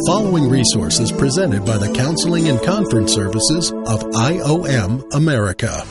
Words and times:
The 0.00 0.06
following 0.06 0.48
resource 0.48 0.98
is 0.98 1.12
presented 1.12 1.66
by 1.66 1.76
the 1.76 1.92
Counseling 1.92 2.48
and 2.48 2.58
Conference 2.62 3.12
Services 3.12 3.70
of 3.70 4.00
IOM 4.14 5.04
America. 5.12 5.84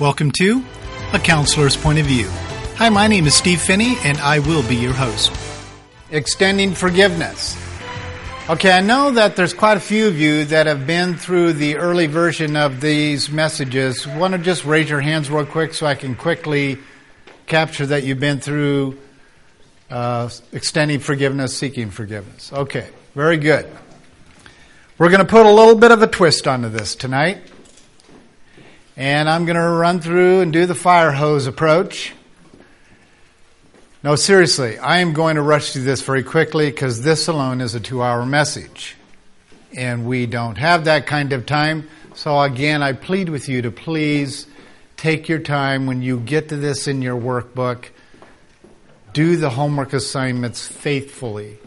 Welcome 0.00 0.32
to 0.32 0.64
A 1.12 1.20
Counselor's 1.20 1.76
Point 1.76 2.00
of 2.00 2.06
View. 2.06 2.28
Hi, 2.78 2.88
my 2.88 3.06
name 3.06 3.28
is 3.28 3.36
Steve 3.36 3.60
Phinney, 3.60 3.96
and 4.02 4.18
I 4.18 4.40
will 4.40 4.66
be 4.68 4.74
your 4.74 4.92
host. 4.92 5.32
Extending 6.10 6.74
forgiveness. 6.74 7.56
Okay, 8.50 8.72
I 8.72 8.80
know 8.80 9.12
that 9.12 9.36
there's 9.36 9.54
quite 9.54 9.76
a 9.76 9.80
few 9.80 10.08
of 10.08 10.18
you 10.18 10.46
that 10.46 10.66
have 10.66 10.84
been 10.84 11.14
through 11.14 11.52
the 11.52 11.76
early 11.76 12.08
version 12.08 12.56
of 12.56 12.80
these 12.80 13.30
messages. 13.30 14.04
Want 14.04 14.34
to 14.34 14.38
just 14.38 14.64
raise 14.64 14.90
your 14.90 15.00
hands 15.00 15.30
real 15.30 15.46
quick 15.46 15.74
so 15.74 15.86
I 15.86 15.94
can 15.94 16.16
quickly 16.16 16.80
capture 17.52 17.84
that 17.84 18.02
you've 18.02 18.18
been 18.18 18.40
through 18.40 18.96
uh, 19.90 20.30
extending 20.52 21.00
forgiveness, 21.00 21.54
seeking 21.54 21.90
forgiveness. 21.90 22.50
Okay, 22.50 22.88
very 23.14 23.36
good. 23.36 23.70
We're 24.96 25.10
going 25.10 25.20
to 25.20 25.26
put 25.26 25.44
a 25.44 25.50
little 25.50 25.74
bit 25.74 25.90
of 25.90 26.00
a 26.00 26.06
twist 26.06 26.48
onto 26.48 26.70
this 26.70 26.94
tonight. 26.94 27.42
And 28.96 29.28
I'm 29.28 29.44
going 29.44 29.56
to 29.58 29.68
run 29.68 30.00
through 30.00 30.40
and 30.40 30.50
do 30.50 30.64
the 30.64 30.74
fire 30.74 31.12
hose 31.12 31.46
approach. 31.46 32.14
No, 34.02 34.16
seriously, 34.16 34.78
I 34.78 35.00
am 35.00 35.12
going 35.12 35.36
to 35.36 35.42
rush 35.42 35.74
through 35.74 35.84
this 35.84 36.00
very 36.00 36.22
quickly 36.22 36.70
because 36.70 37.02
this 37.02 37.28
alone 37.28 37.60
is 37.60 37.74
a 37.74 37.80
two 37.80 38.02
hour 38.02 38.24
message. 38.24 38.96
And 39.76 40.06
we 40.06 40.24
don't 40.24 40.56
have 40.56 40.86
that 40.86 41.06
kind 41.06 41.34
of 41.34 41.44
time. 41.44 41.86
So 42.14 42.40
again, 42.40 42.82
I 42.82 42.94
plead 42.94 43.28
with 43.28 43.46
you 43.46 43.60
to 43.60 43.70
please 43.70 44.46
take 45.02 45.28
your 45.28 45.40
time 45.40 45.86
when 45.86 46.00
you 46.00 46.20
get 46.20 46.50
to 46.50 46.56
this 46.56 46.86
in 46.86 47.02
your 47.02 47.20
workbook. 47.20 47.86
Do 49.12 49.36
the 49.36 49.50
homework 49.50 49.92
assignments 49.92 50.64
faithfully 50.64 51.58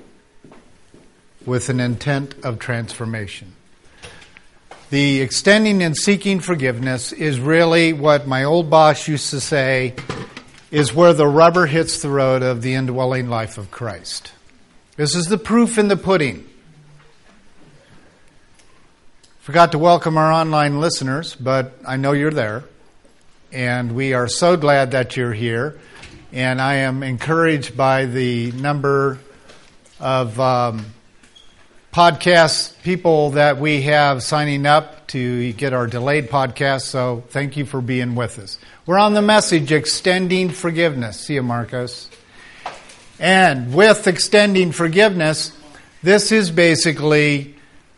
with 1.45 1.67
an 1.67 1.81
intent 1.81 2.33
of 2.45 2.59
transformation. 2.59 3.53
The 4.89 5.19
extending 5.19 5.83
and 5.83 5.97
seeking 5.97 6.39
forgiveness 6.39 7.11
is 7.11 7.38
really 7.38 7.92
what 7.92 8.25
my 8.25 8.45
old 8.45 8.69
boss 8.69 9.05
used 9.05 9.31
to 9.31 9.42
say 9.42 9.95
is 10.72 10.94
where 10.94 11.11
the 11.11 11.27
rubber 11.27 11.66
hits 11.66 12.02
the 12.02 12.09
road 12.09 12.42
of 12.42 12.61
the 12.61 12.73
indwelling 12.73 13.27
life 13.27 13.58
of 13.58 13.70
Christ. 13.70 14.31
This 14.95 15.14
is 15.14 15.25
the 15.25 15.38
proof 15.38 15.77
in 15.77 15.89
the 15.89 15.97
pudding. 15.97 16.47
Forgot 19.42 19.73
to 19.73 19.77
welcome 19.77 20.17
our 20.17 20.31
online 20.31 20.80
listeners, 20.80 21.36
but 21.36 21.77
I 21.86 21.97
know 21.97 22.14
you're 22.14 22.31
there 22.31 22.64
and 23.56 23.95
we 23.95 24.14
are 24.14 24.28
so 24.28 24.58
glad 24.58 24.92
that 24.92 25.16
you're 25.16 25.31
here. 25.31 25.80
And 26.34 26.61
I 26.61 26.75
am 26.75 27.03
encouraged 27.03 27.78
by 27.78 28.06
the 28.06 28.52
number 28.52 29.17
of 29.98 30.38
um, 30.42 30.86
podcast 31.94 32.83
people 32.83 33.30
that 33.31 33.58
we 33.58 33.83
have 33.83 34.22
signing 34.22 34.66
up 34.66 35.08
to 35.08 35.53
get 35.53 35.72
our 35.72 35.88
delayed 35.88 36.30
podcast. 36.30 36.81
So 36.81 37.23
thank 37.30 37.56
you 37.56 37.66
for 37.66 37.80
being 37.80 38.16
with 38.16 38.39
us. 38.39 38.59
We're 38.86 39.00
on 39.00 39.14
the 39.14 39.22
message 39.22 39.72
extending 39.72 40.50
forgiveness. 40.50 41.17
See 41.22 41.36
you, 41.36 41.44
Marcos. 41.44 42.09
And 43.20 43.73
with 43.73 44.06
extending 44.06 44.73
forgiveness, 44.73 45.58
this 46.03 46.33
is 46.33 46.52
basically 46.52 47.55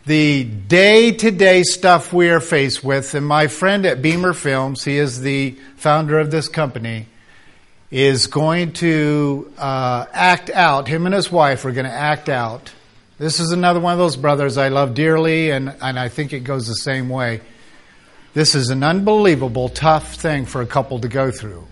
the 0.07 0.45
day 0.45 1.11
to 1.11 1.31
day 1.31 1.63
stuff 1.63 2.13
we 2.13 2.29
are 2.29 2.39
faced 2.39 2.81
with, 2.81 3.13
and 3.13 3.25
my 3.25 3.47
friend 3.47 3.85
at 3.85 4.01
Beamer 4.01 4.33
Films, 4.33 4.85
he 4.85 4.97
is 4.97 5.19
the 5.19 5.51
founder 5.75 6.17
of 6.17 6.31
this 6.31 6.47
company, 6.47 7.07
is 7.91 8.27
going 8.27 8.71
to 8.73 9.51
uh, 9.57 10.05
act 10.13 10.49
out. 10.49 10.87
Him 10.87 11.05
and 11.05 11.13
his 11.13 11.29
wife 11.29 11.65
are 11.65 11.73
going 11.73 11.85
to 11.85 11.91
act 11.91 12.29
out. 12.29 12.71
This 13.17 13.41
is 13.41 13.51
another 13.51 13.81
one 13.81 13.91
of 13.91 13.99
those 13.99 14.15
brothers 14.15 14.57
I 14.57 14.69
love 14.69 14.93
dearly, 14.93 15.51
and, 15.51 15.75
and 15.81 15.99
I 15.99 16.07
think 16.07 16.31
it 16.31 16.41
goes 16.41 16.67
the 16.67 16.75
same 16.75 17.09
way. 17.09 17.41
This 18.33 18.55
is 18.55 18.69
an 18.69 18.83
unbelievable, 18.83 19.67
tough 19.67 20.15
thing 20.15 20.45
for 20.45 20.61
a 20.61 20.67
couple 20.67 20.99
to 21.01 21.09
go 21.09 21.31
through. 21.31 21.67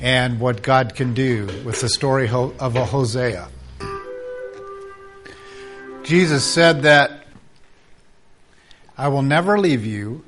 And 0.00 0.40
what 0.40 0.62
God 0.62 0.94
can 0.94 1.12
do 1.12 1.44
with 1.64 1.82
the 1.82 1.90
story 1.90 2.28
of 2.28 2.76
a 2.76 2.84
Hosea. 2.86 3.48
Jesus 6.04 6.44
said 6.44 6.82
that 6.82 7.24
I 8.96 9.08
will 9.08 9.22
never 9.22 9.58
leave 9.58 9.86
you 9.86 10.22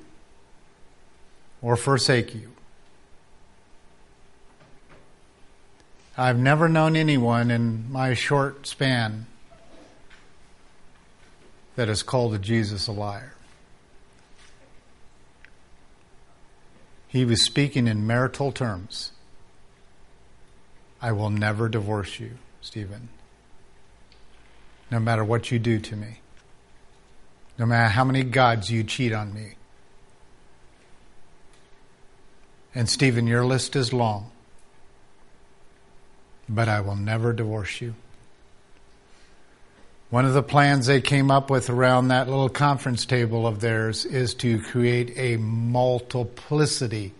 or 1.60 1.76
forsake 1.76 2.34
you. 2.34 2.52
I've 6.16 6.38
never 6.38 6.66
known 6.66 6.96
anyone 6.96 7.50
in 7.50 7.92
my 7.92 8.14
short 8.14 8.66
span 8.66 9.26
that 11.74 11.88
has 11.88 12.02
called 12.02 12.40
Jesus 12.40 12.86
a 12.86 12.92
liar. 12.92 13.34
He 17.06 17.26
was 17.26 17.44
speaking 17.44 17.86
in 17.86 18.06
marital 18.06 18.50
terms. 18.50 19.12
I 21.02 21.12
will 21.12 21.28
never 21.28 21.68
divorce 21.68 22.18
you, 22.18 22.38
Stephen 22.62 23.10
no 24.90 25.00
matter 25.00 25.24
what 25.24 25.50
you 25.50 25.58
do 25.58 25.78
to 25.78 25.96
me, 25.96 26.20
no 27.58 27.66
matter 27.66 27.88
how 27.88 28.04
many 28.04 28.22
gods 28.22 28.70
you 28.70 28.84
cheat 28.84 29.12
on 29.12 29.32
me. 29.34 29.54
And 32.74 32.88
Stephen, 32.88 33.26
your 33.26 33.44
list 33.44 33.74
is 33.74 33.92
long, 33.92 34.30
but 36.48 36.68
I 36.68 36.80
will 36.80 36.96
never 36.96 37.32
divorce 37.32 37.80
you. 37.80 37.94
One 40.10 40.24
of 40.24 40.34
the 40.34 40.42
plans 40.42 40.86
they 40.86 41.00
came 41.00 41.30
up 41.30 41.50
with 41.50 41.68
around 41.68 42.08
that 42.08 42.28
little 42.28 42.48
conference 42.48 43.06
table 43.06 43.46
of 43.46 43.60
theirs 43.60 44.04
is 44.04 44.34
to 44.34 44.60
create 44.60 45.12
a 45.16 45.36
multiplicity, 45.36 47.12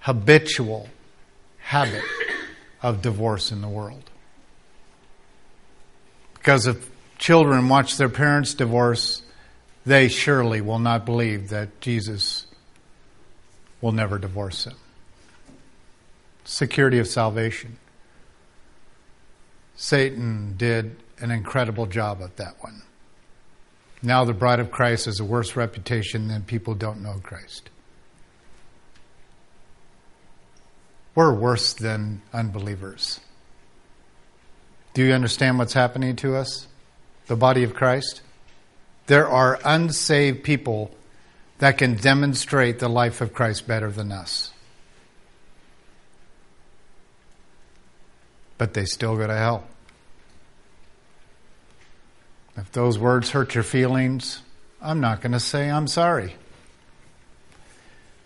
habitual 0.00 0.88
habit 1.58 2.04
of 2.82 3.02
divorce 3.02 3.52
in 3.52 3.60
the 3.60 3.68
world. 3.68 4.11
Because 6.42 6.66
if 6.66 6.90
children 7.18 7.68
watch 7.68 7.98
their 7.98 8.08
parents 8.08 8.54
divorce, 8.54 9.22
they 9.86 10.08
surely 10.08 10.60
will 10.60 10.80
not 10.80 11.06
believe 11.06 11.50
that 11.50 11.80
Jesus 11.80 12.46
will 13.80 13.92
never 13.92 14.18
divorce 14.18 14.64
them. 14.64 14.74
Security 16.44 16.98
of 16.98 17.06
salvation. 17.06 17.78
Satan 19.76 20.56
did 20.56 20.96
an 21.20 21.30
incredible 21.30 21.86
job 21.86 22.20
at 22.20 22.38
that 22.38 22.56
one. 22.60 22.82
Now 24.02 24.24
the 24.24 24.32
bride 24.32 24.58
of 24.58 24.72
Christ 24.72 25.04
has 25.04 25.20
a 25.20 25.24
worse 25.24 25.54
reputation 25.54 26.26
than 26.26 26.42
people 26.42 26.74
don't 26.74 27.04
know 27.04 27.20
Christ. 27.22 27.70
We're 31.14 31.32
worse 31.32 31.72
than 31.72 32.22
unbelievers. 32.32 33.20
Do 34.94 35.04
you 35.04 35.12
understand 35.12 35.58
what's 35.58 35.72
happening 35.72 36.16
to 36.16 36.36
us? 36.36 36.66
The 37.26 37.36
body 37.36 37.62
of 37.62 37.74
Christ? 37.74 38.20
There 39.06 39.28
are 39.28 39.58
unsaved 39.64 40.44
people 40.44 40.90
that 41.58 41.78
can 41.78 41.94
demonstrate 41.94 42.78
the 42.78 42.88
life 42.88 43.20
of 43.20 43.32
Christ 43.32 43.66
better 43.66 43.90
than 43.90 44.12
us. 44.12 44.50
But 48.58 48.74
they 48.74 48.84
still 48.84 49.16
go 49.16 49.26
to 49.26 49.36
hell. 49.36 49.64
If 52.56 52.70
those 52.72 52.98
words 52.98 53.30
hurt 53.30 53.54
your 53.54 53.64
feelings, 53.64 54.42
I'm 54.80 55.00
not 55.00 55.20
going 55.20 55.32
to 55.32 55.40
say 55.40 55.70
I'm 55.70 55.86
sorry. 55.86 56.34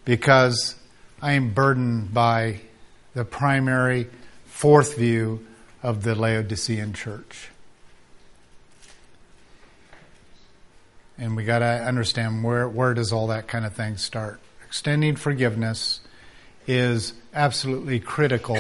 Because 0.04 0.74
I 1.22 1.32
am 1.32 1.54
burdened 1.54 2.12
by 2.12 2.60
the 3.14 3.24
primary 3.24 4.08
fourth 4.46 4.96
view 4.96 5.46
of 5.86 6.02
the 6.02 6.16
Laodicean 6.16 6.92
church. 6.92 7.50
And 11.16 11.36
we 11.36 11.44
got 11.44 11.60
to 11.60 11.64
understand 11.64 12.42
where, 12.42 12.68
where 12.68 12.92
does 12.92 13.12
all 13.12 13.28
that 13.28 13.46
kind 13.46 13.64
of 13.64 13.72
thing 13.72 13.96
start. 13.96 14.40
Extending 14.66 15.14
forgiveness 15.14 16.00
is 16.66 17.12
absolutely 17.32 18.00
critical 18.00 18.58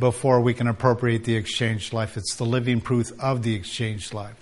before 0.00 0.40
we 0.40 0.54
can 0.54 0.66
appropriate 0.66 1.22
the 1.22 1.36
exchanged 1.36 1.92
life. 1.92 2.16
It's 2.16 2.34
the 2.34 2.44
living 2.44 2.80
proof 2.80 3.12
of 3.20 3.44
the 3.44 3.54
exchanged 3.54 4.12
life. 4.12 4.34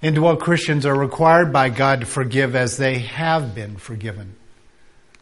Indwelt 0.00 0.40
Christians 0.40 0.86
are 0.86 0.98
required 0.98 1.52
by 1.52 1.68
God 1.68 2.00
to 2.00 2.06
forgive 2.06 2.56
as 2.56 2.78
they 2.78 3.00
have 3.00 3.54
been 3.54 3.76
forgiven. 3.76 4.36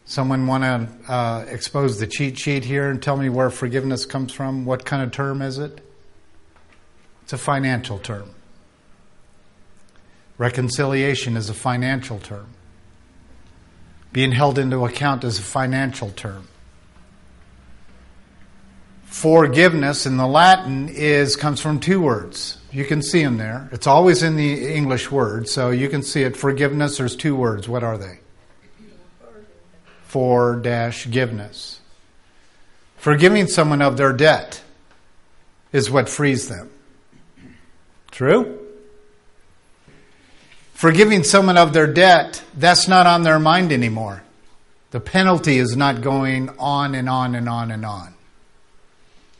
Someone 0.09 0.47
want 0.47 0.63
to 0.63 1.11
uh, 1.11 1.45
expose 1.49 1.99
the 1.99 2.07
cheat 2.07 2.37
sheet 2.37 2.63
here 2.63 2.89
and 2.89 3.03
tell 3.03 3.17
me 3.17 3.27
where 3.27 3.49
forgiveness 3.49 4.05
comes 4.05 4.31
from? 4.31 4.63
What 4.63 4.85
kind 4.85 5.03
of 5.03 5.11
term 5.11 5.41
is 5.41 5.57
it? 5.57 5.81
It's 7.23 7.33
a 7.33 7.37
financial 7.37 7.99
term. 7.99 8.29
Reconciliation 10.37 11.35
is 11.35 11.49
a 11.49 11.53
financial 11.53 12.19
term. 12.19 12.47
Being 14.13 14.31
held 14.31 14.57
into 14.57 14.85
account 14.85 15.25
is 15.25 15.39
a 15.39 15.43
financial 15.43 16.09
term. 16.11 16.47
forgiveness 19.03 20.05
in 20.05 20.15
the 20.15 20.27
Latin 20.27 20.87
is 20.87 21.35
comes 21.35 21.59
from 21.59 21.81
two 21.81 21.99
words. 21.99 22.59
You 22.71 22.85
can 22.85 23.01
see 23.01 23.23
them 23.23 23.37
there. 23.37 23.67
It's 23.73 23.87
always 23.87 24.23
in 24.23 24.37
the 24.37 24.73
English 24.73 25.11
word, 25.11 25.49
so 25.49 25.71
you 25.71 25.89
can 25.89 26.01
see 26.01 26.23
it. 26.23 26.37
Forgiveness, 26.37 26.97
there's 26.97 27.15
two 27.17 27.35
words. 27.35 27.67
What 27.67 27.83
are 27.83 27.97
they? 27.97 28.19
For 30.07 30.55
dash 30.55 31.09
giveness. 31.09 31.79
Forgiving 32.97 33.47
someone 33.47 33.81
of 33.81 33.97
their 33.97 34.13
debt 34.13 34.63
is 35.71 35.91
what 35.91 36.09
frees 36.09 36.49
them. 36.49 36.69
True? 38.11 38.59
Forgiving 40.73 41.23
someone 41.23 41.57
of 41.57 41.73
their 41.73 41.91
debt, 41.91 42.43
that's 42.55 42.87
not 42.87 43.05
on 43.05 43.23
their 43.23 43.39
mind 43.39 43.71
anymore. 43.71 44.23
The 44.91 44.99
penalty 44.99 45.57
is 45.57 45.75
not 45.75 46.01
going 46.01 46.49
on 46.57 46.95
and 46.95 47.09
on 47.09 47.35
and 47.35 47.49
on 47.49 47.71
and 47.71 47.85
on. 47.85 48.13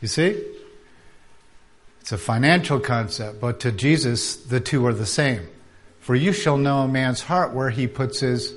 You 0.00 0.08
see? 0.08 0.44
It's 2.00 2.12
a 2.12 2.18
financial 2.18 2.78
concept, 2.78 3.40
but 3.40 3.60
to 3.60 3.72
Jesus, 3.72 4.36
the 4.36 4.60
two 4.60 4.86
are 4.86 4.92
the 4.92 5.06
same. 5.06 5.48
For 6.00 6.14
you 6.14 6.32
shall 6.32 6.56
know 6.56 6.80
a 6.80 6.88
man's 6.88 7.20
heart 7.20 7.52
where 7.52 7.70
he 7.70 7.86
puts 7.86 8.20
his 8.20 8.52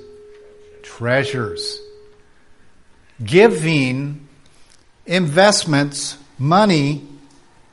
treasures. 0.82 1.80
Giving, 3.24 4.28
investments, 5.06 6.18
money, 6.38 7.06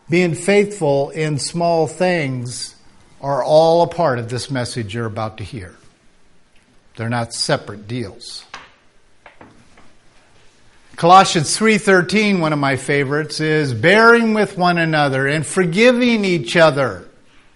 being 0.09 0.35
faithful 0.35 1.09
in 1.11 1.37
small 1.37 1.87
things 1.87 2.75
are 3.21 3.43
all 3.43 3.83
a 3.83 3.87
part 3.87 4.19
of 4.19 4.29
this 4.29 4.49
message 4.49 4.93
you're 4.93 5.05
about 5.05 5.37
to 5.37 5.43
hear. 5.43 5.75
They're 6.95 7.09
not 7.09 7.33
separate 7.33 7.87
deals. 7.87 8.45
Colossians 10.95 11.55
3:13, 11.57 12.41
one 12.41 12.51
of 12.51 12.59
my 12.59 12.75
favorites, 12.75 13.39
is 13.39 13.73
bearing 13.73 14.33
with 14.33 14.57
one 14.57 14.77
another 14.77 15.27
and 15.27 15.45
forgiving 15.45 16.25
each 16.25 16.57
other. 16.57 17.05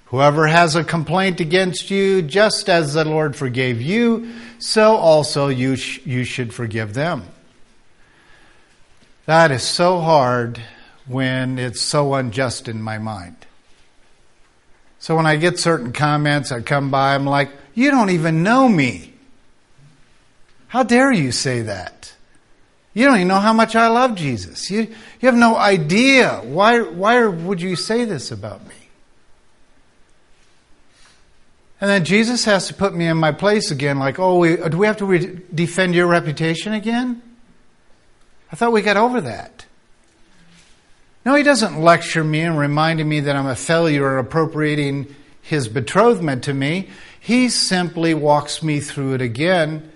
Whoever 0.05 0.47
has 0.47 0.77
a 0.77 0.83
complaint 0.83 1.41
against 1.41 1.91
you, 1.91 2.21
just 2.21 2.69
as 2.69 2.93
the 2.93 3.03
Lord 3.03 3.35
forgave 3.35 3.81
you, 3.81 4.29
so 4.59 4.95
also 4.95 5.49
you, 5.49 5.75
sh- 5.75 5.99
you 6.05 6.23
should 6.23 6.53
forgive 6.53 6.93
them. 6.93 7.23
That 9.25 9.51
is 9.51 9.63
so 9.63 9.99
hard 9.99 10.61
when 11.07 11.57
it's 11.57 11.81
so 11.81 12.13
unjust 12.13 12.67
in 12.67 12.81
my 12.81 12.97
mind. 12.97 13.37
So 14.99 15.15
when 15.15 15.25
I 15.25 15.35
get 15.35 15.59
certain 15.59 15.91
comments, 15.91 16.51
I 16.51 16.61
come 16.61 16.89
by, 16.89 17.15
I'm 17.15 17.25
like, 17.25 17.51
you 17.73 17.91
don't 17.91 18.09
even 18.09 18.43
know 18.43 18.67
me. 18.67 19.13
How 20.67 20.83
dare 20.83 21.11
you 21.11 21.31
say 21.31 21.61
that? 21.63 22.13
You 22.93 23.05
don't 23.05 23.15
even 23.15 23.27
know 23.27 23.39
how 23.39 23.53
much 23.53 23.75
I 23.75 23.87
love 23.87 24.15
Jesus. 24.15 24.69
You, 24.69 24.81
you 24.81 25.25
have 25.27 25.35
no 25.35 25.55
idea. 25.55 26.41
Why, 26.43 26.81
why 26.81 27.25
would 27.25 27.61
you 27.61 27.75
say 27.75 28.05
this 28.05 28.31
about 28.31 28.65
me? 28.67 28.75
And 31.81 31.89
then 31.89 32.05
Jesus 32.05 32.45
has 32.45 32.67
to 32.67 32.73
put 32.73 32.93
me 32.93 33.07
in 33.07 33.17
my 33.17 33.31
place 33.31 33.71
again, 33.71 33.99
like, 33.99 34.19
oh, 34.19 34.37
we, 34.37 34.55
do 34.55 34.77
we 34.77 34.87
have 34.87 34.97
to 34.97 35.05
re- 35.05 35.41
defend 35.53 35.95
your 35.95 36.07
reputation 36.07 36.71
again? 36.73 37.21
I 38.53 38.55
thought 38.55 38.71
we 38.71 38.83
got 38.83 38.97
over 38.97 39.19
that. 39.21 39.65
No, 41.25 41.33
he 41.33 41.41
doesn't 41.41 41.81
lecture 41.81 42.23
me 42.23 42.41
and 42.41 42.55
reminding 42.55 43.09
me 43.09 43.21
that 43.21 43.35
I'm 43.35 43.47
a 43.47 43.55
failure 43.55 44.19
at 44.19 44.23
appropriating 44.23 45.15
his 45.41 45.67
betrothment 45.67 46.43
to 46.43 46.53
me. 46.53 46.89
He 47.19 47.49
simply 47.49 48.13
walks 48.13 48.61
me 48.61 48.79
through 48.79 49.15
it 49.15 49.21
again 49.21 49.91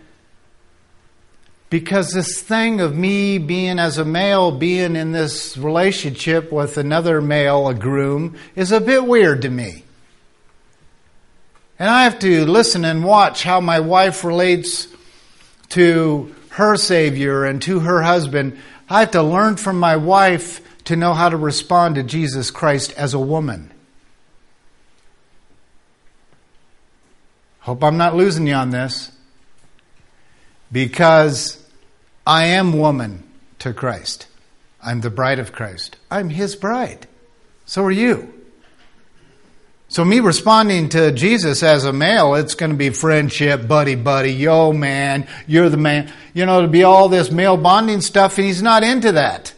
because 1.70 2.14
this 2.14 2.42
thing 2.42 2.82
of 2.82 2.96
me 2.96 3.38
being 3.38 3.78
as 3.78 4.00
a 4.00 4.06
male, 4.06 4.52
being 4.52 4.96
in 4.96 5.12
this 5.12 5.56
relationship 5.56 6.52
with 6.52 6.80
another 6.80 7.22
male, 7.22 7.68
a 7.68 7.76
groom, 7.76 8.36
is 8.56 8.72
a 8.72 8.82
bit 8.82 9.06
weird 9.06 9.44
to 9.44 9.52
me. 9.52 9.84
And 11.78 11.92
I 11.92 12.06
have 12.06 12.18
to 12.20 12.44
listen 12.48 12.86
and 12.86 13.04
watch 13.04 13.44
how 13.44 13.62
my 13.62 13.82
wife 13.82 14.24
relates 14.24 14.88
to 15.70 16.34
her 16.58 16.76
Savior 16.76 17.46
and 17.46 17.62
to 17.62 17.82
her 17.82 18.02
husband. 18.02 18.58
I 18.90 19.02
have 19.02 19.12
to 19.12 19.22
learn 19.22 19.58
from 19.58 19.80
my 19.80 19.96
wife 19.96 20.60
to 20.86 20.96
know 20.96 21.14
how 21.14 21.30
to 21.30 21.38
respond 21.38 21.96
to 21.96 22.04
Jesus 22.04 22.50
Christ 22.50 22.94
as 22.98 23.14
a 23.14 23.20
woman. 23.20 23.72
Hope 27.60 27.84
I'm 27.84 27.98
not 27.98 28.16
losing 28.16 28.48
you 28.48 28.56
on 28.56 28.72
this 28.72 29.12
because 30.72 31.64
I 32.26 32.46
am 32.46 32.80
woman 32.80 33.24
to 33.60 33.72
Christ. 33.72 34.26
I'm 34.82 35.02
the 35.02 35.12
bride 35.12 35.38
of 35.38 35.52
Christ. 35.52 35.98
I'm 36.10 36.30
his 36.30 36.56
bride. 36.56 37.06
So 37.68 37.84
are 37.84 37.92
you. 37.92 38.34
So, 39.90 40.04
me 40.04 40.20
responding 40.20 40.90
to 40.90 41.12
Jesus 41.12 41.64
as 41.64 41.86
a 41.86 41.94
male, 41.94 42.36
it's 42.36 42.56
going 42.56 42.72
to 42.72 42.78
be 42.78 42.90
friendship, 42.90 43.68
buddy, 43.68 43.96
buddy, 43.96 44.34
yo, 44.34 44.74
man, 44.74 45.28
you're 45.48 45.70
the 45.70 45.78
man. 45.78 46.12
You 46.34 46.46
know, 46.46 46.62
to 46.62 46.68
be 46.68 46.84
all 46.84 47.08
this 47.08 47.32
male 47.32 47.56
bonding 47.56 48.02
stuff, 48.02 48.38
and 48.38 48.46
he's 48.46 48.62
not 48.62 48.84
into 48.84 49.14
that. 49.14 49.54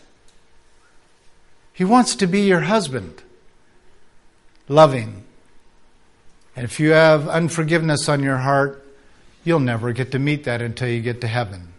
He 1.74 1.84
wants 1.84 2.16
to 2.18 2.28
be 2.28 2.42
your 2.42 2.62
husband, 2.62 3.24
loving. 4.68 5.24
And 6.56 6.66
if 6.66 6.80
you 6.80 6.92
have 6.92 7.28
unforgiveness 7.28 8.08
on 8.08 8.22
your 8.22 8.38
heart, 8.38 8.86
You'll 9.44 9.60
never 9.60 9.94
get 9.94 10.12
to 10.12 10.20
meet 10.20 10.44
that 10.44 10.62
until 10.62 10.90
you 10.90 11.02
get 11.02 11.22
to 11.22 11.28
heaven. 11.28 11.74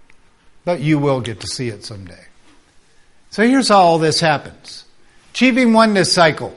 But 0.64 0.81
you 0.81 0.99
will 0.99 1.20
get 1.20 1.41
to 1.41 1.46
see 1.46 1.69
it 1.69 1.85
someday. 1.85 2.25
So 3.31 3.46
here's 3.46 3.69
how 3.69 3.81
all 3.81 3.99
this 3.99 4.20
happens. 4.20 4.85
Achieving 5.31 5.73
oneness 5.73 6.12
cycle. 6.12 6.56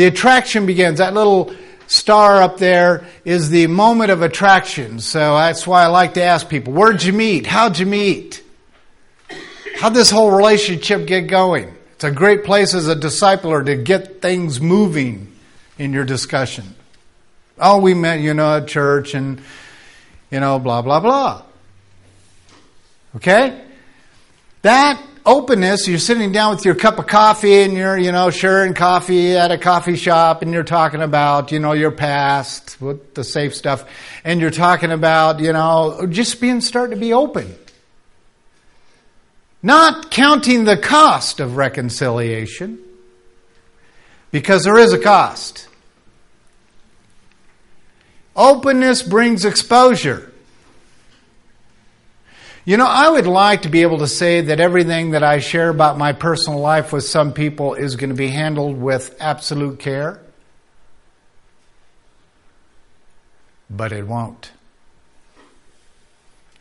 The 0.00 0.06
attraction 0.06 0.64
begins. 0.64 0.96
That 0.96 1.12
little 1.12 1.54
star 1.86 2.40
up 2.40 2.56
there 2.56 3.04
is 3.26 3.50
the 3.50 3.66
moment 3.66 4.10
of 4.10 4.22
attraction. 4.22 4.98
So 4.98 5.36
that's 5.36 5.66
why 5.66 5.82
I 5.82 5.88
like 5.88 6.14
to 6.14 6.22
ask 6.22 6.48
people, 6.48 6.72
where'd 6.72 7.02
you 7.02 7.12
meet? 7.12 7.44
How'd 7.44 7.78
you 7.78 7.84
meet? 7.84 8.42
How'd 9.76 9.92
this 9.92 10.10
whole 10.10 10.30
relationship 10.30 11.06
get 11.06 11.26
going? 11.26 11.74
It's 11.96 12.04
a 12.04 12.10
great 12.10 12.44
place 12.44 12.72
as 12.72 12.88
a 12.88 12.96
discipler 12.96 13.62
to 13.66 13.76
get 13.76 14.22
things 14.22 14.58
moving 14.58 15.36
in 15.78 15.92
your 15.92 16.06
discussion. 16.06 16.74
Oh, 17.58 17.76
we 17.76 17.92
met, 17.92 18.20
you 18.20 18.32
know, 18.32 18.56
at 18.56 18.68
church 18.68 19.12
and 19.12 19.38
you 20.30 20.40
know, 20.40 20.58
blah, 20.58 20.80
blah, 20.80 21.00
blah. 21.00 21.42
Okay? 23.16 23.62
That 24.62 24.98
openness, 25.24 25.86
you're 25.86 25.98
sitting 25.98 26.32
down 26.32 26.54
with 26.54 26.64
your 26.64 26.74
cup 26.74 26.98
of 26.98 27.06
coffee 27.06 27.62
and 27.62 27.74
you're, 27.74 27.96
you 27.96 28.12
know, 28.12 28.30
sharing 28.30 28.74
coffee 28.74 29.36
at 29.36 29.50
a 29.50 29.58
coffee 29.58 29.96
shop 29.96 30.42
and 30.42 30.52
you're 30.52 30.62
talking 30.62 31.02
about, 31.02 31.52
you 31.52 31.58
know, 31.58 31.72
your 31.72 31.90
past 31.90 32.80
with 32.80 33.14
the 33.14 33.24
safe 33.24 33.54
stuff 33.54 33.84
and 34.24 34.40
you're 34.40 34.50
talking 34.50 34.90
about, 34.90 35.40
you 35.40 35.52
know, 35.52 36.06
just 36.08 36.40
being, 36.40 36.60
starting 36.60 36.96
to 36.96 37.00
be 37.00 37.12
open. 37.12 37.54
Not 39.62 40.10
counting 40.10 40.64
the 40.64 40.76
cost 40.76 41.40
of 41.40 41.56
reconciliation 41.56 42.78
because 44.30 44.64
there 44.64 44.78
is 44.78 44.92
a 44.92 44.98
cost. 44.98 45.68
Openness 48.34 49.02
brings 49.02 49.44
exposure. 49.44 50.32
You 52.70 52.76
know, 52.76 52.86
I 52.86 53.08
would 53.08 53.26
like 53.26 53.62
to 53.62 53.68
be 53.68 53.82
able 53.82 53.98
to 53.98 54.06
say 54.06 54.42
that 54.42 54.60
everything 54.60 55.10
that 55.10 55.24
I 55.24 55.40
share 55.40 55.70
about 55.70 55.98
my 55.98 56.12
personal 56.12 56.60
life 56.60 56.92
with 56.92 57.02
some 57.02 57.32
people 57.32 57.74
is 57.74 57.96
going 57.96 58.10
to 58.10 58.14
be 58.14 58.28
handled 58.28 58.80
with 58.80 59.16
absolute 59.18 59.80
care. 59.80 60.20
But 63.68 63.90
it 63.90 64.06
won't. 64.06 64.52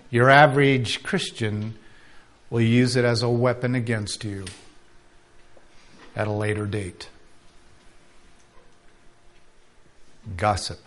Your 0.10 0.32
average 0.32 1.04
Christian 1.04 1.78
will 2.50 2.62
use 2.62 2.96
it 2.96 3.06
as 3.06 3.22
a 3.22 3.30
weapon 3.30 3.76
against 3.76 4.24
you 4.24 4.46
at 6.16 6.26
a 6.26 6.32
later 6.32 6.66
date. 6.66 7.08
Gossip. 10.36 10.80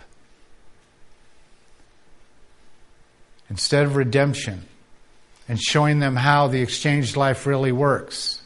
instead 3.48 3.84
of 3.84 3.96
redemption 3.96 4.66
and 5.52 5.60
showing 5.60 5.98
them 5.98 6.16
how 6.16 6.48
the 6.48 6.62
exchange 6.62 7.14
life 7.14 7.46
really 7.46 7.72
works. 7.72 8.40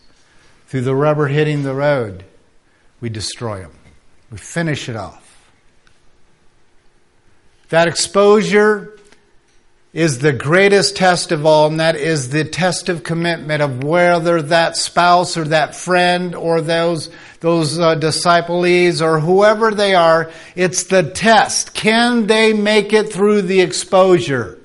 Through 0.66 0.80
the 0.80 0.94
rubber 0.96 1.28
hitting 1.28 1.62
the 1.62 1.72
road, 1.72 2.25
we 3.00 3.10
destroy 3.10 3.60
them. 3.60 3.70
We 4.28 4.38
finish 4.38 4.88
it 4.88 4.96
off. 4.96 5.52
That 7.68 7.86
exposure 7.86 8.98
is 9.92 10.18
the 10.18 10.32
greatest 10.32 10.96
test 10.96 11.30
of 11.30 11.46
all, 11.46 11.68
and 11.68 11.78
that 11.78 11.94
is 11.94 12.30
the 12.30 12.42
test 12.42 12.88
of 12.88 13.04
commitment 13.04 13.62
of 13.62 13.84
whether 13.84 14.42
that 14.42 14.76
spouse 14.76 15.36
or 15.36 15.44
that 15.44 15.76
friend 15.76 16.34
or 16.34 16.60
those, 16.60 17.08
those 17.38 17.78
uh, 17.78 17.94
disciples 17.94 19.00
or 19.00 19.20
whoever 19.20 19.70
they 19.70 19.94
are, 19.94 20.32
it's 20.56 20.82
the 20.82 21.04
test. 21.04 21.72
Can 21.72 22.26
they 22.26 22.52
make 22.52 22.92
it 22.92 23.12
through 23.12 23.42
the 23.42 23.60
exposure? 23.60 24.55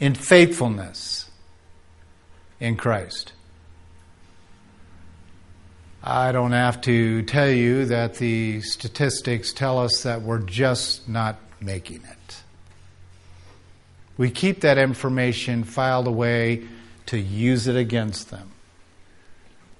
In 0.00 0.14
faithfulness 0.14 1.30
in 2.58 2.76
Christ. 2.76 3.32
I 6.02 6.32
don't 6.32 6.52
have 6.52 6.80
to 6.82 7.22
tell 7.22 7.50
you 7.50 7.84
that 7.86 8.14
the 8.14 8.62
statistics 8.62 9.52
tell 9.52 9.78
us 9.78 10.02
that 10.04 10.22
we're 10.22 10.38
just 10.38 11.06
not 11.06 11.38
making 11.60 12.02
it. 12.04 12.42
We 14.16 14.30
keep 14.30 14.62
that 14.62 14.78
information 14.78 15.64
filed 15.64 16.06
away 16.06 16.66
to 17.06 17.18
use 17.18 17.66
it 17.66 17.76
against 17.76 18.30
them. 18.30 18.50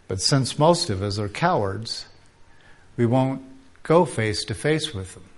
But 0.08 0.20
since 0.20 0.58
most 0.58 0.90
of 0.90 1.02
us 1.02 1.18
are 1.18 1.28
cowards, 1.28 2.04
we 2.96 3.06
won't 3.06 3.42
go 3.82 4.04
face 4.04 4.44
to 4.44 4.54
face 4.54 4.92
with 4.92 5.14
them. 5.14 5.29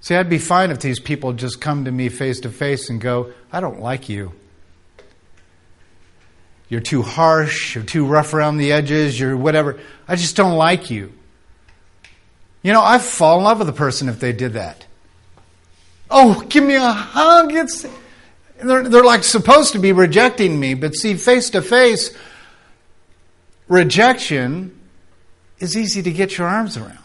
See, 0.00 0.14
I'd 0.14 0.30
be 0.30 0.38
fine 0.38 0.70
if 0.70 0.80
these 0.80 0.98
people 0.98 1.34
just 1.34 1.60
come 1.60 1.84
to 1.84 1.92
me 1.92 2.08
face 2.08 2.40
to 2.40 2.50
face 2.50 2.88
and 2.88 3.00
go, 3.00 3.32
I 3.52 3.60
don't 3.60 3.80
like 3.80 4.08
you. 4.08 4.32
You're 6.68 6.80
too 6.80 7.02
harsh, 7.02 7.74
you're 7.74 7.84
too 7.84 8.06
rough 8.06 8.32
around 8.32 8.56
the 8.56 8.72
edges, 8.72 9.18
you're 9.18 9.36
whatever. 9.36 9.78
I 10.08 10.16
just 10.16 10.36
don't 10.36 10.56
like 10.56 10.88
you. 10.88 11.12
You 12.62 12.72
know, 12.72 12.80
I'd 12.80 13.02
fall 13.02 13.38
in 13.38 13.44
love 13.44 13.58
with 13.58 13.68
a 13.68 13.74
person 13.74 14.08
if 14.08 14.20
they 14.20 14.32
did 14.32 14.54
that. 14.54 14.86
Oh, 16.10 16.44
give 16.48 16.64
me 16.64 16.76
a 16.76 16.92
hug. 16.92 17.52
It's, 17.52 17.86
they're, 18.62 18.88
they're 18.88 19.04
like 19.04 19.24
supposed 19.24 19.72
to 19.72 19.78
be 19.78 19.92
rejecting 19.92 20.58
me, 20.58 20.74
but 20.74 20.94
see, 20.94 21.14
face 21.14 21.50
to 21.50 21.62
face, 21.62 22.16
rejection 23.68 24.78
is 25.58 25.76
easy 25.76 26.02
to 26.02 26.10
get 26.10 26.38
your 26.38 26.46
arms 26.46 26.76
around. 26.76 26.99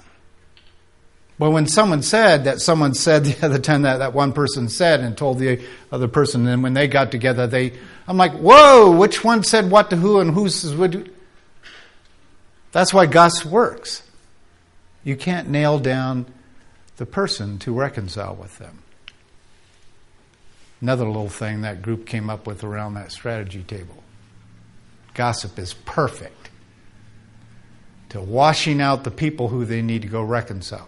But 1.37 1.51
when 1.51 1.67
someone 1.67 2.01
said 2.01 2.45
that 2.45 2.61
someone 2.61 2.93
said 2.93 3.25
the 3.25 3.45
other 3.45 3.59
time 3.59 3.81
that 3.83 3.97
that 3.97 4.13
one 4.13 4.33
person 4.33 4.69
said 4.69 5.01
and 5.01 5.17
told 5.17 5.39
the 5.39 5.61
other 5.91 6.07
person, 6.07 6.47
and 6.47 6.63
when 6.63 6.73
they 6.73 6.87
got 6.87 7.11
together, 7.11 7.47
they, 7.47 7.73
I'm 8.07 8.17
like, 8.17 8.33
whoa, 8.33 8.91
which 8.91 9.23
one 9.23 9.43
said 9.43 9.69
what 9.69 9.89
to 9.89 9.95
who 9.95 10.19
and 10.19 10.33
who 10.33 10.49
says 10.49 10.75
what? 10.75 10.95
That's 12.71 12.93
why 12.93 13.05
Gus 13.05 13.45
works. 13.45 14.03
You 15.03 15.15
can't 15.15 15.49
nail 15.49 15.79
down 15.79 16.25
the 16.97 17.05
person 17.05 17.59
to 17.59 17.73
reconcile 17.73 18.35
with 18.35 18.57
them. 18.57 18.81
Another 20.81 21.05
little 21.05 21.29
thing 21.29 21.61
that 21.61 21.81
group 21.81 22.05
came 22.05 22.29
up 22.29 22.47
with 22.47 22.63
around 22.63 22.95
that 22.95 23.11
strategy 23.11 23.63
table. 23.63 24.03
Gossip 25.13 25.57
is 25.57 25.73
perfect 25.73 26.49
to 28.09 28.19
washing 28.21 28.81
out 28.81 29.03
the 29.03 29.11
people 29.11 29.47
who 29.47 29.65
they 29.65 29.81
need 29.81 30.01
to 30.01 30.07
go 30.07 30.21
reconcile. 30.21 30.87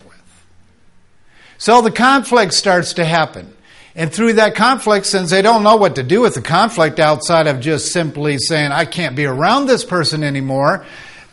So 1.58 1.82
the 1.82 1.92
conflict 1.92 2.54
starts 2.54 2.94
to 2.94 3.06
happen. 3.06 3.54
And 3.96 4.14
through 4.14 4.34
that 4.34 4.54
conflict, 4.54 5.08
since 5.08 5.32
they 5.32 5.42
don't 5.42 5.64
know 5.64 5.76
what 5.76 5.96
to 5.96 6.04
do 6.04 6.22
with 6.22 6.36
the 6.36 6.42
conflict 6.42 7.00
outside 7.00 7.48
of 7.48 7.60
just 7.60 7.92
simply 7.92 8.38
saying, 8.38 8.72
I 8.72 8.86
can't 8.86 9.16
be 9.16 9.26
around 9.26 9.66
this 9.66 9.84
person 9.84 10.24
anymore, 10.24 10.86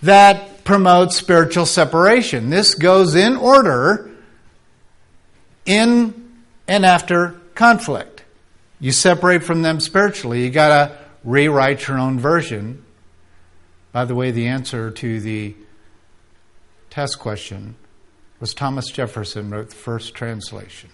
that 0.02 0.64
promotes 0.64 1.16
spiritual 1.16 1.66
separation. 1.66 2.48
This 2.48 2.74
goes 2.74 3.14
in 3.14 3.36
order 3.36 4.10
in 5.66 6.32
and 6.66 6.86
after 6.86 7.34
conflict. 7.54 8.22
You 8.80 8.92
separate 8.92 9.44
from 9.44 9.60
them 9.60 9.78
spiritually. 9.78 10.44
You 10.44 10.50
got 10.50 10.68
to 10.68 10.98
rewrite 11.22 11.86
your 11.86 11.98
own 11.98 12.18
version. 12.18 12.82
By 13.92 14.06
the 14.06 14.14
way, 14.14 14.30
the 14.30 14.46
answer 14.46 14.90
to 14.90 15.20
the 15.20 15.54
test 16.88 17.18
question 17.18 17.76
was 18.44 18.52
Thomas 18.52 18.90
Jefferson 18.90 19.48
wrote 19.48 19.70
the 19.70 19.74
first 19.74 20.12
translation. 20.14 20.90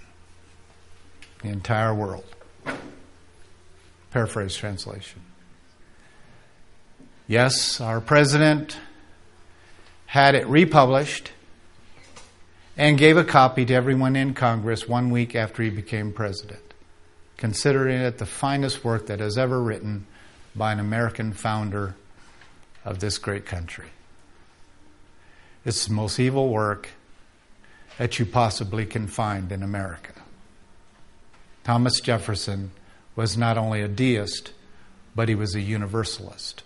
The 1.42 1.48
entire 1.48 1.92
world. 1.92 2.24
Paraphrase 4.12 4.54
translation. 4.54 5.20
Yes, 7.26 7.80
our 7.80 8.00
president 8.00 8.78
had 10.06 10.36
it 10.36 10.46
republished 10.46 11.32
and 12.76 12.96
gave 12.96 13.16
a 13.16 13.24
copy 13.24 13.64
to 13.64 13.74
everyone 13.74 14.14
in 14.14 14.32
Congress 14.32 14.86
one 14.88 15.10
week 15.10 15.34
after 15.34 15.64
he 15.64 15.70
became 15.70 16.12
president, 16.12 16.72
considering 17.36 18.00
it 18.00 18.18
the 18.18 18.26
finest 18.26 18.84
work 18.84 19.06
that 19.06 19.18
has 19.18 19.36
ever 19.36 19.60
written 19.60 20.06
by 20.54 20.70
an 20.70 20.78
American 20.78 21.32
founder 21.32 21.96
of 22.84 23.00
this 23.00 23.18
great 23.18 23.44
country. 23.44 23.88
It's 25.64 25.86
the 25.88 25.92
most 25.92 26.20
evil 26.20 26.48
work 26.48 26.90
that 28.00 28.18
you 28.18 28.24
possibly 28.24 28.86
can 28.86 29.06
find 29.06 29.52
in 29.52 29.62
America. 29.62 30.14
Thomas 31.64 32.00
Jefferson 32.00 32.70
was 33.14 33.36
not 33.36 33.58
only 33.58 33.82
a 33.82 33.88
deist, 33.88 34.54
but 35.14 35.28
he 35.28 35.34
was 35.34 35.54
a 35.54 35.60
universalist. 35.60 36.62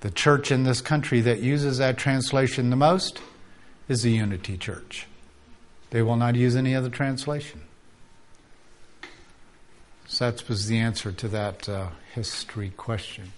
The 0.00 0.10
church 0.10 0.52
in 0.52 0.64
this 0.64 0.82
country 0.82 1.22
that 1.22 1.40
uses 1.40 1.78
that 1.78 1.96
translation 1.96 2.68
the 2.68 2.76
most 2.76 3.22
is 3.88 4.02
the 4.02 4.10
Unity 4.10 4.58
Church. 4.58 5.06
They 5.88 6.02
will 6.02 6.16
not 6.16 6.34
use 6.34 6.56
any 6.56 6.74
other 6.74 6.90
translation. 6.90 7.62
So 10.08 10.30
that 10.30 10.46
was 10.46 10.66
the 10.66 10.78
answer 10.78 11.10
to 11.10 11.28
that 11.28 11.66
uh, 11.66 11.88
history 12.14 12.74
question. 12.76 13.32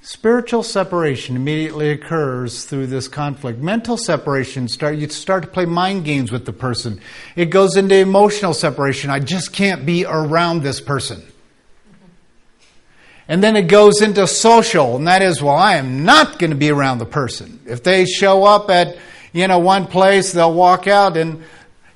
Spiritual 0.00 0.62
separation 0.62 1.34
immediately 1.34 1.90
occurs 1.90 2.64
through 2.64 2.86
this 2.86 3.08
conflict. 3.08 3.58
Mental 3.58 3.96
separation 3.96 4.68
start 4.68 4.96
you 4.96 5.08
start 5.08 5.42
to 5.42 5.48
play 5.48 5.66
mind 5.66 6.04
games 6.04 6.30
with 6.30 6.46
the 6.46 6.52
person. 6.52 7.00
It 7.34 7.46
goes 7.46 7.76
into 7.76 7.96
emotional 7.96 8.54
separation. 8.54 9.10
I 9.10 9.18
just 9.18 9.52
can't 9.52 9.84
be 9.84 10.04
around 10.06 10.62
this 10.62 10.80
person. 10.80 11.22
And 13.26 13.42
then 13.42 13.56
it 13.56 13.68
goes 13.68 14.00
into 14.00 14.26
social, 14.26 14.96
and 14.96 15.06
that 15.06 15.20
is, 15.20 15.42
well, 15.42 15.56
I 15.56 15.76
am 15.76 16.04
not 16.04 16.38
going 16.38 16.50
to 16.50 16.56
be 16.56 16.70
around 16.70 16.98
the 16.98 17.04
person. 17.04 17.60
If 17.66 17.82
they 17.82 18.06
show 18.06 18.44
up 18.44 18.70
at, 18.70 18.96
you 19.34 19.46
know, 19.48 19.58
one 19.58 19.86
place, 19.86 20.32
they'll 20.32 20.54
walk 20.54 20.86
out 20.86 21.18
and, 21.18 21.44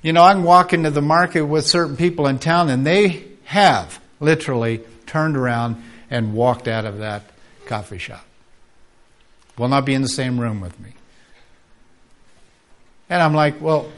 you 0.02 0.12
know, 0.12 0.22
I 0.22 0.34
can 0.34 0.42
walk 0.42 0.74
into 0.74 0.90
the 0.90 1.00
market 1.00 1.42
with 1.42 1.66
certain 1.66 1.96
people 1.96 2.26
in 2.26 2.38
town 2.38 2.68
and 2.68 2.84
they 2.84 3.24
have 3.44 3.98
literally 4.20 4.82
turned 5.06 5.36
around 5.36 5.82
and 6.10 6.34
walked 6.34 6.68
out 6.68 6.84
of 6.84 6.98
that 6.98 7.22
coffee 7.66 7.98
shop. 7.98 8.24
Will 9.58 9.68
not 9.68 9.84
be 9.84 9.94
in 9.94 10.02
the 10.02 10.08
same 10.08 10.40
room 10.40 10.60
with 10.60 10.78
me. 10.80 10.94
And 13.10 13.22
I'm 13.22 13.34
like, 13.34 13.60
well, 13.60 13.90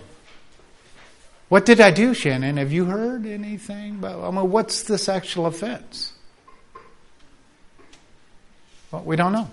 what 1.49 1.64
did 1.64 1.80
I 1.80 1.90
do, 1.92 2.14
Shannon? 2.14 2.56
Have 2.56 2.73
you 2.73 2.87
heard 2.87 3.26
anything? 3.26 3.97
About, 3.97 4.25
I 4.25 4.30
mean, 4.30 4.50
what's 4.50 4.83
this 4.83 5.09
actual 5.09 5.47
offense? 5.47 6.12
Well, 8.90 9.02
we 9.04 9.14
don't 9.16 9.33
know. 9.33 9.49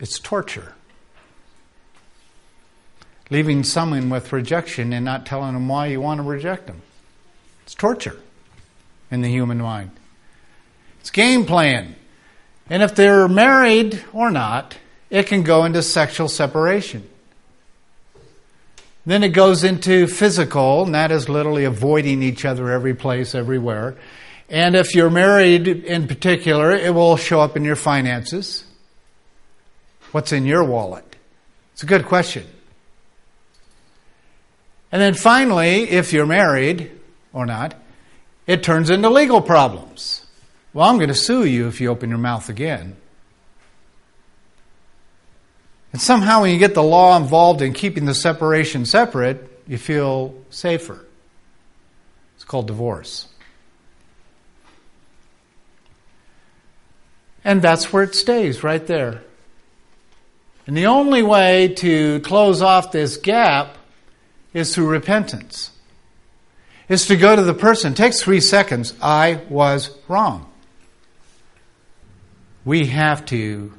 It's 0.00 0.18
torture. 0.18 0.74
Leaving 3.30 3.64
someone 3.64 4.10
with 4.10 4.32
rejection 4.32 4.92
and 4.92 5.04
not 5.04 5.26
telling 5.26 5.54
them 5.54 5.68
why 5.68 5.86
you 5.86 6.00
want 6.00 6.18
to 6.18 6.22
reject 6.22 6.66
them. 6.66 6.82
It's 7.64 7.74
torture 7.74 8.20
in 9.10 9.22
the 9.22 9.28
human 9.28 9.58
mind. 9.58 9.90
It's 11.00 11.10
game 11.10 11.44
plan. 11.46 11.94
And 12.70 12.82
if 12.82 12.94
they're 12.94 13.28
married 13.28 14.04
or 14.12 14.30
not, 14.30 14.76
it 15.10 15.26
can 15.26 15.42
go 15.42 15.64
into 15.64 15.82
sexual 15.82 16.28
separation. 16.28 17.08
Then 19.06 19.22
it 19.22 19.30
goes 19.30 19.64
into 19.64 20.06
physical, 20.06 20.84
and 20.84 20.94
that 20.94 21.10
is 21.10 21.30
literally 21.30 21.64
avoiding 21.64 22.22
each 22.22 22.44
other 22.44 22.70
every 22.70 22.94
place, 22.94 23.34
everywhere. 23.34 23.96
And 24.50 24.76
if 24.76 24.94
you're 24.94 25.08
married 25.08 25.66
in 25.66 26.06
particular, 26.06 26.72
it 26.72 26.94
will 26.94 27.16
show 27.16 27.40
up 27.40 27.56
in 27.56 27.64
your 27.64 27.76
finances. 27.76 28.64
What's 30.12 30.32
in 30.32 30.44
your 30.44 30.64
wallet? 30.64 31.16
It's 31.72 31.82
a 31.82 31.86
good 31.86 32.06
question. 32.06 32.46
And 34.90 35.00
then 35.00 35.14
finally, 35.14 35.88
if 35.88 36.12
you're 36.12 36.26
married 36.26 36.90
or 37.32 37.46
not, 37.46 37.74
it 38.46 38.62
turns 38.62 38.90
into 38.90 39.10
legal 39.10 39.40
problems. 39.42 40.26
Well, 40.72 40.88
I'm 40.88 40.96
going 40.96 41.08
to 41.08 41.14
sue 41.14 41.44
you 41.44 41.66
if 41.68 41.80
you 41.80 41.88
open 41.88 42.10
your 42.10 42.18
mouth 42.18 42.48
again. 42.48 42.96
And 45.92 46.00
somehow, 46.00 46.42
when 46.42 46.52
you 46.52 46.58
get 46.58 46.74
the 46.74 46.82
law 46.82 47.16
involved 47.16 47.62
in 47.62 47.72
keeping 47.72 48.04
the 48.04 48.14
separation 48.14 48.84
separate, 48.84 49.62
you 49.66 49.78
feel 49.78 50.34
safer. 50.50 51.04
It's 52.36 52.44
called 52.44 52.66
divorce. 52.66 53.26
And 57.42 57.62
that's 57.62 57.90
where 57.90 58.02
it 58.02 58.14
stays, 58.14 58.62
right 58.62 58.86
there. 58.86 59.22
And 60.66 60.76
the 60.76 60.86
only 60.86 61.22
way 61.22 61.68
to 61.76 62.20
close 62.20 62.60
off 62.60 62.92
this 62.92 63.16
gap 63.16 63.78
is 64.52 64.74
through 64.74 64.88
repentance. 64.88 65.70
Is 66.90 67.06
to 67.06 67.16
go 67.16 67.34
to 67.34 67.42
the 67.42 67.54
person. 67.54 67.92
It 67.92 67.96
takes 67.96 68.22
three 68.22 68.40
seconds. 68.40 68.94
I 69.00 69.40
was 69.48 69.90
wrong 70.08 70.47
we 72.64 72.86
have 72.86 73.24
to 73.26 73.72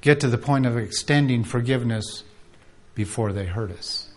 get 0.00 0.20
to 0.20 0.28
the 0.28 0.38
point 0.38 0.66
of 0.66 0.76
extending 0.76 1.44
forgiveness 1.44 2.24
before 2.94 3.32
they 3.32 3.46
hurt 3.46 3.70
us. 3.70 4.08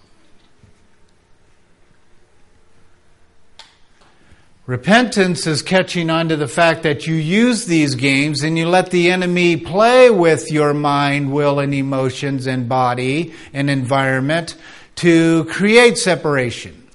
Repentance 4.67 5.47
is 5.47 5.61
catching 5.61 6.09
on 6.09 6.27
to 6.27 6.35
the 6.35 6.47
fact 6.47 6.83
that 6.83 7.07
you 7.07 7.15
use 7.15 7.65
these 7.67 7.95
games 7.95 8.43
and 8.43 8.57
you 8.57 8.67
let 8.67 8.91
the 8.91 9.09
enemy 9.11 9.55
play 9.55 10.09
with 10.09 10.51
your 10.51 10.73
mind, 10.73 11.31
will, 11.31 11.59
and 11.59 11.73
emotions 11.73 12.47
and 12.47 12.67
body 12.67 13.33
and 13.53 13.69
environment 13.69 14.57
to 14.95 15.45
create 15.45 15.97
separation. 15.97 16.85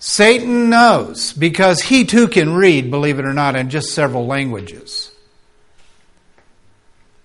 Satan 0.00 0.68
knows 0.68 1.32
because 1.32 1.80
he 1.80 2.04
too 2.04 2.26
can 2.26 2.54
read, 2.54 2.90
believe 2.90 3.20
it 3.20 3.24
or 3.24 3.32
not, 3.32 3.54
in 3.54 3.70
just 3.70 3.94
several 3.94 4.26
languages. 4.26 5.13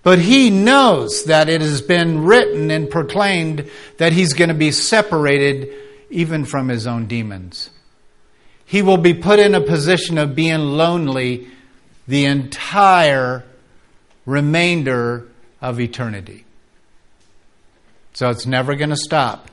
But 0.02 0.18
he 0.18 0.48
knows 0.48 1.24
that 1.24 1.48
it 1.48 1.60
has 1.60 1.82
been 1.82 2.24
written 2.24 2.70
and 2.70 2.88
proclaimed 2.88 3.70
that 3.98 4.12
he's 4.12 4.32
going 4.32 4.48
to 4.48 4.54
be 4.54 4.72
separated 4.72 5.68
even 6.08 6.44
from 6.44 6.68
his 6.68 6.86
own 6.86 7.06
demons 7.06 7.70
he 8.70 8.82
will 8.82 8.98
be 8.98 9.14
put 9.14 9.40
in 9.40 9.56
a 9.56 9.60
position 9.60 10.16
of 10.16 10.36
being 10.36 10.60
lonely 10.60 11.48
the 12.06 12.24
entire 12.24 13.44
remainder 14.24 15.26
of 15.60 15.80
eternity. 15.80 16.44
So 18.12 18.30
it's 18.30 18.46
never 18.46 18.76
going 18.76 18.90
to 18.90 18.96
stop 18.96 19.50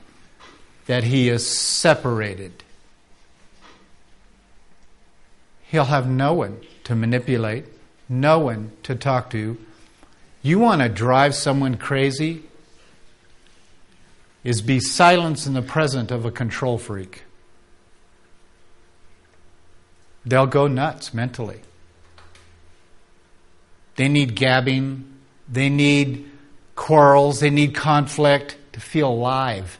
that 0.86 1.02
he 1.02 1.28
is 1.30 1.44
separated. 1.44 2.62
He'll 5.62 5.86
have 5.86 6.08
no 6.08 6.34
one 6.34 6.60
to 6.84 6.94
manipulate, 6.94 7.64
no 8.08 8.38
one 8.38 8.70
to 8.84 8.94
talk 8.94 9.30
to. 9.30 9.58
You 10.48 10.58
want 10.58 10.80
to 10.80 10.88
drive 10.88 11.34
someone 11.34 11.76
crazy? 11.76 12.42
Is 14.42 14.62
be 14.62 14.80
silenced 14.80 15.46
in 15.46 15.52
the 15.52 15.60
presence 15.60 16.10
of 16.10 16.24
a 16.24 16.30
control 16.30 16.78
freak. 16.78 17.24
They'll 20.24 20.46
go 20.46 20.66
nuts 20.66 21.12
mentally. 21.12 21.60
They 23.96 24.08
need 24.08 24.36
gabbing, 24.36 25.04
they 25.46 25.68
need 25.68 26.30
quarrels, 26.76 27.40
they 27.40 27.50
need 27.50 27.74
conflict 27.74 28.56
to 28.72 28.80
feel 28.80 29.10
alive. 29.10 29.78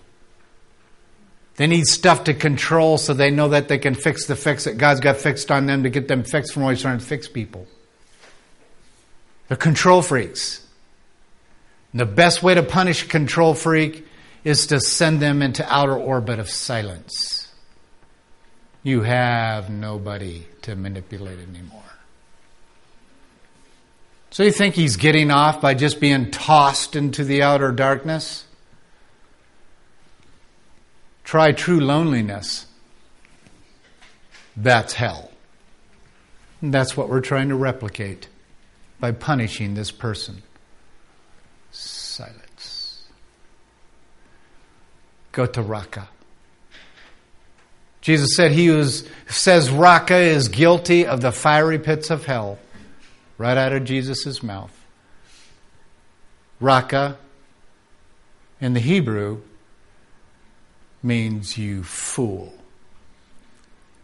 They 1.56 1.66
need 1.66 1.86
stuff 1.86 2.24
to 2.24 2.34
control 2.34 2.98
so 2.98 3.14
they 3.14 3.30
know 3.30 3.48
that 3.48 3.68
they 3.68 3.78
can 3.78 3.94
fix 3.94 4.26
the 4.26 4.36
fix 4.36 4.64
that 4.64 4.76
God's 4.76 5.00
got 5.00 5.16
fixed 5.16 5.50
on 5.50 5.64
them 5.64 5.84
to 5.84 5.88
get 5.88 6.08
them 6.08 6.24
fixed 6.24 6.52
from 6.52 6.64
always 6.64 6.82
trying 6.82 6.98
to 6.98 7.04
fix 7.06 7.26
people. 7.26 7.66
They're 9.48 9.56
control 9.56 10.02
freaks. 10.02 10.64
And 11.92 12.00
the 12.00 12.06
best 12.06 12.42
way 12.42 12.54
to 12.54 12.62
punish 12.62 13.02
a 13.02 13.08
control 13.08 13.54
freak 13.54 14.06
is 14.44 14.66
to 14.68 14.80
send 14.80 15.20
them 15.20 15.42
into 15.42 15.66
outer 15.72 15.96
orbit 15.96 16.38
of 16.38 16.50
silence. 16.50 17.48
You 18.82 19.02
have 19.02 19.70
nobody 19.70 20.46
to 20.62 20.76
manipulate 20.76 21.38
anymore. 21.40 21.82
So 24.30 24.42
you 24.42 24.52
think 24.52 24.74
he's 24.74 24.96
getting 24.96 25.30
off 25.30 25.60
by 25.60 25.74
just 25.74 26.00
being 26.00 26.30
tossed 26.30 26.94
into 26.94 27.24
the 27.24 27.42
outer 27.42 27.72
darkness? 27.72 28.44
Try 31.24 31.52
true 31.52 31.80
loneliness. 31.80 32.66
That's 34.56 34.94
hell. 34.94 35.30
And 36.60 36.72
that's 36.72 36.96
what 36.96 37.08
we're 37.08 37.20
trying 37.20 37.48
to 37.48 37.54
replicate 37.54 38.28
by 39.00 39.12
punishing 39.12 39.74
this 39.74 39.90
person. 39.90 40.42
Silence. 41.70 43.04
Go 45.32 45.46
to 45.46 45.62
Raca. 45.62 46.08
Jesus 48.00 48.34
said 48.36 48.52
he 48.52 48.66
who 48.66 48.84
says 49.28 49.70
Raca 49.70 50.16
is 50.16 50.48
guilty 50.48 51.06
of 51.06 51.20
the 51.20 51.32
fiery 51.32 51.78
pits 51.78 52.10
of 52.10 52.24
hell. 52.24 52.58
Right 53.36 53.56
out 53.56 53.72
of 53.72 53.84
Jesus' 53.84 54.42
mouth. 54.42 54.74
Raca 56.60 57.18
in 58.60 58.74
the 58.74 58.80
Hebrew 58.80 59.42
means 61.02 61.56
you 61.56 61.84
fool. 61.84 62.52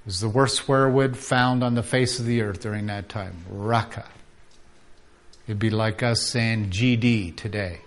It 0.03 0.07
was 0.07 0.21
the 0.21 0.29
worst 0.29 0.57
swear 0.57 0.89
word 0.89 1.17
found 1.17 1.65
on 1.65 1.75
the 1.75 1.83
face 1.83 2.21
of 2.21 2.27
the 2.27 2.43
earth 2.43 2.61
during 2.61 2.87
that 2.87 3.09
time. 3.09 3.45
Raca. 3.49 4.07
It'd 5.47 5.59
be 5.59 5.71
like 5.71 6.03
us 6.03 6.23
saying 6.23 6.71
GD 6.71 7.37
today. 7.37 7.81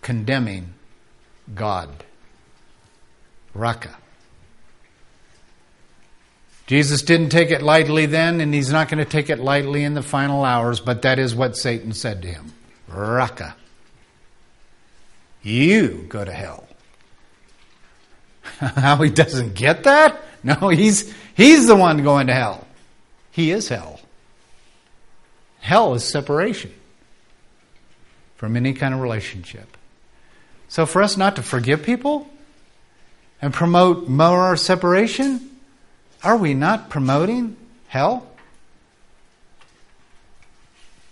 Condemning 0.00 0.74
God. 1.54 2.04
Raca. 3.54 3.96
Jesus 6.66 7.02
didn't 7.02 7.30
take 7.30 7.50
it 7.50 7.62
lightly 7.62 8.06
then, 8.06 8.40
and 8.40 8.52
he's 8.52 8.70
not 8.70 8.88
going 8.88 9.02
to 9.02 9.10
take 9.10 9.30
it 9.30 9.38
lightly 9.38 9.84
in 9.84 9.94
the 9.94 10.02
final 10.02 10.44
hours, 10.44 10.80
but 10.80 11.02
that 11.02 11.18
is 11.18 11.34
what 11.34 11.56
Satan 11.56 11.92
said 11.92 12.22
to 12.22 12.28
him. 12.28 12.52
Raca. 12.86 13.56
You 15.42 16.04
go 16.08 16.24
to 16.24 16.32
hell. 16.32 16.68
How 18.58 18.96
he 18.96 19.10
doesn't 19.10 19.54
get 19.54 19.84
that? 19.84 20.20
No, 20.42 20.68
he's, 20.68 21.12
he's 21.34 21.66
the 21.66 21.76
one 21.76 22.02
going 22.02 22.26
to 22.26 22.34
hell. 22.34 22.66
He 23.30 23.50
is 23.50 23.68
hell. 23.68 23.97
Hell 25.68 25.92
is 25.92 26.02
separation 26.02 26.72
from 28.36 28.56
any 28.56 28.72
kind 28.72 28.94
of 28.94 29.00
relationship. 29.00 29.76
So 30.68 30.86
for 30.86 31.02
us 31.02 31.18
not 31.18 31.36
to 31.36 31.42
forgive 31.42 31.82
people, 31.82 32.26
and 33.42 33.52
promote 33.52 34.08
more 34.08 34.56
separation, 34.56 35.58
are 36.24 36.38
we 36.38 36.54
not 36.54 36.88
promoting 36.88 37.54
hell? 37.86 38.26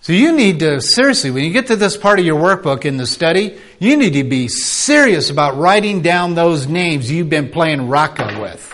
So 0.01 0.15
you 0.15 0.33
need 0.33 0.61
to, 0.61 0.81
seriously, 0.81 1.31
when 1.31 1.45
you 1.45 1.51
get 1.51 1.67
to 1.67 1.77
this 1.77 1.99
part 1.99 2.19
of 2.19 2.25
your 2.25 2.41
workbook 2.41 2.87
in 2.87 2.97
the 2.97 3.07
study, 3.07 3.59
you 3.79 3.99
need 3.99 4.15
to 4.15 4.25
be 4.25 4.49
serious 4.49 5.29
about 5.29 5.59
writing 5.59 6.01
down 6.01 6.35
those 6.35 6.67
names 6.67 7.11
you've 7.11 7.29
been 7.29 7.51
playing 7.51 7.91
Raca 7.91 8.39
with. 8.41 8.73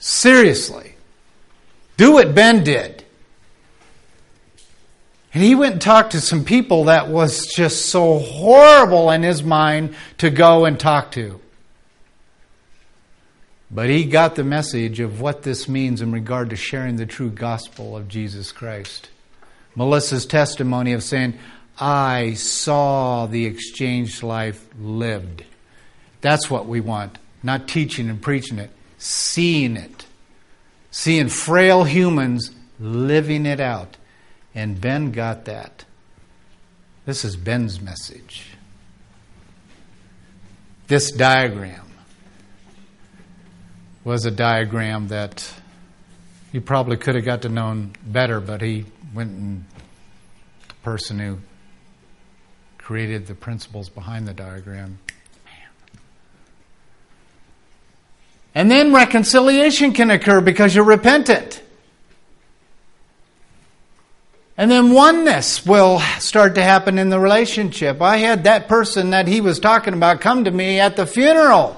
Seriously. 0.00 0.96
Do 1.96 2.14
what 2.14 2.34
Ben 2.34 2.64
did. 2.64 3.04
And 5.36 5.44
he 5.44 5.54
went 5.54 5.72
and 5.74 5.82
talked 5.82 6.12
to 6.12 6.20
some 6.22 6.46
people 6.46 6.84
that 6.84 7.08
was 7.08 7.44
just 7.44 7.90
so 7.90 8.18
horrible 8.18 9.10
in 9.10 9.22
his 9.22 9.42
mind 9.42 9.94
to 10.16 10.30
go 10.30 10.64
and 10.64 10.80
talk 10.80 11.10
to. 11.10 11.38
But 13.70 13.90
he 13.90 14.06
got 14.06 14.34
the 14.34 14.44
message 14.44 14.98
of 14.98 15.20
what 15.20 15.42
this 15.42 15.68
means 15.68 16.00
in 16.00 16.10
regard 16.10 16.48
to 16.48 16.56
sharing 16.56 16.96
the 16.96 17.04
true 17.04 17.28
gospel 17.28 17.98
of 17.98 18.08
Jesus 18.08 18.50
Christ. 18.50 19.10
Melissa's 19.74 20.24
testimony 20.24 20.94
of 20.94 21.02
saying, 21.02 21.38
I 21.78 22.32
saw 22.32 23.26
the 23.26 23.44
exchanged 23.44 24.22
life 24.22 24.66
lived. 24.80 25.44
That's 26.22 26.48
what 26.48 26.64
we 26.64 26.80
want. 26.80 27.18
Not 27.42 27.68
teaching 27.68 28.08
and 28.08 28.22
preaching 28.22 28.58
it, 28.58 28.70
seeing 28.96 29.76
it. 29.76 30.06
Seeing 30.90 31.28
frail 31.28 31.84
humans 31.84 32.52
living 32.80 33.44
it 33.44 33.60
out. 33.60 33.98
And 34.56 34.80
Ben 34.80 35.12
got 35.12 35.44
that. 35.44 35.84
This 37.04 37.26
is 37.26 37.36
Ben's 37.36 37.80
message. 37.80 38.48
This 40.88 41.12
diagram 41.12 41.84
was 44.02 44.24
a 44.24 44.30
diagram 44.30 45.08
that 45.08 45.52
he 46.52 46.60
probably 46.60 46.96
could 46.96 47.16
have 47.16 47.24
got 47.24 47.42
to 47.42 47.50
know 47.50 47.90
better, 48.06 48.40
but 48.40 48.62
he 48.62 48.86
went 49.12 49.30
and 49.30 49.64
the 50.68 50.74
person 50.76 51.18
who 51.18 51.38
created 52.78 53.26
the 53.26 53.34
principles 53.34 53.90
behind 53.90 54.26
the 54.26 54.32
diagram. 54.32 54.98
And 58.54 58.70
then 58.70 58.94
reconciliation 58.94 59.92
can 59.92 60.10
occur 60.10 60.40
because 60.40 60.74
you're 60.74 60.84
repentant. 60.84 61.60
And 64.58 64.70
then 64.70 64.92
oneness 64.92 65.66
will 65.66 66.00
start 66.18 66.54
to 66.54 66.62
happen 66.62 66.98
in 66.98 67.10
the 67.10 67.20
relationship. 67.20 68.00
I 68.00 68.16
had 68.16 68.44
that 68.44 68.68
person 68.68 69.10
that 69.10 69.28
he 69.28 69.40
was 69.40 69.60
talking 69.60 69.92
about 69.92 70.20
come 70.20 70.44
to 70.44 70.50
me 70.50 70.80
at 70.80 70.96
the 70.96 71.06
funeral 71.06 71.76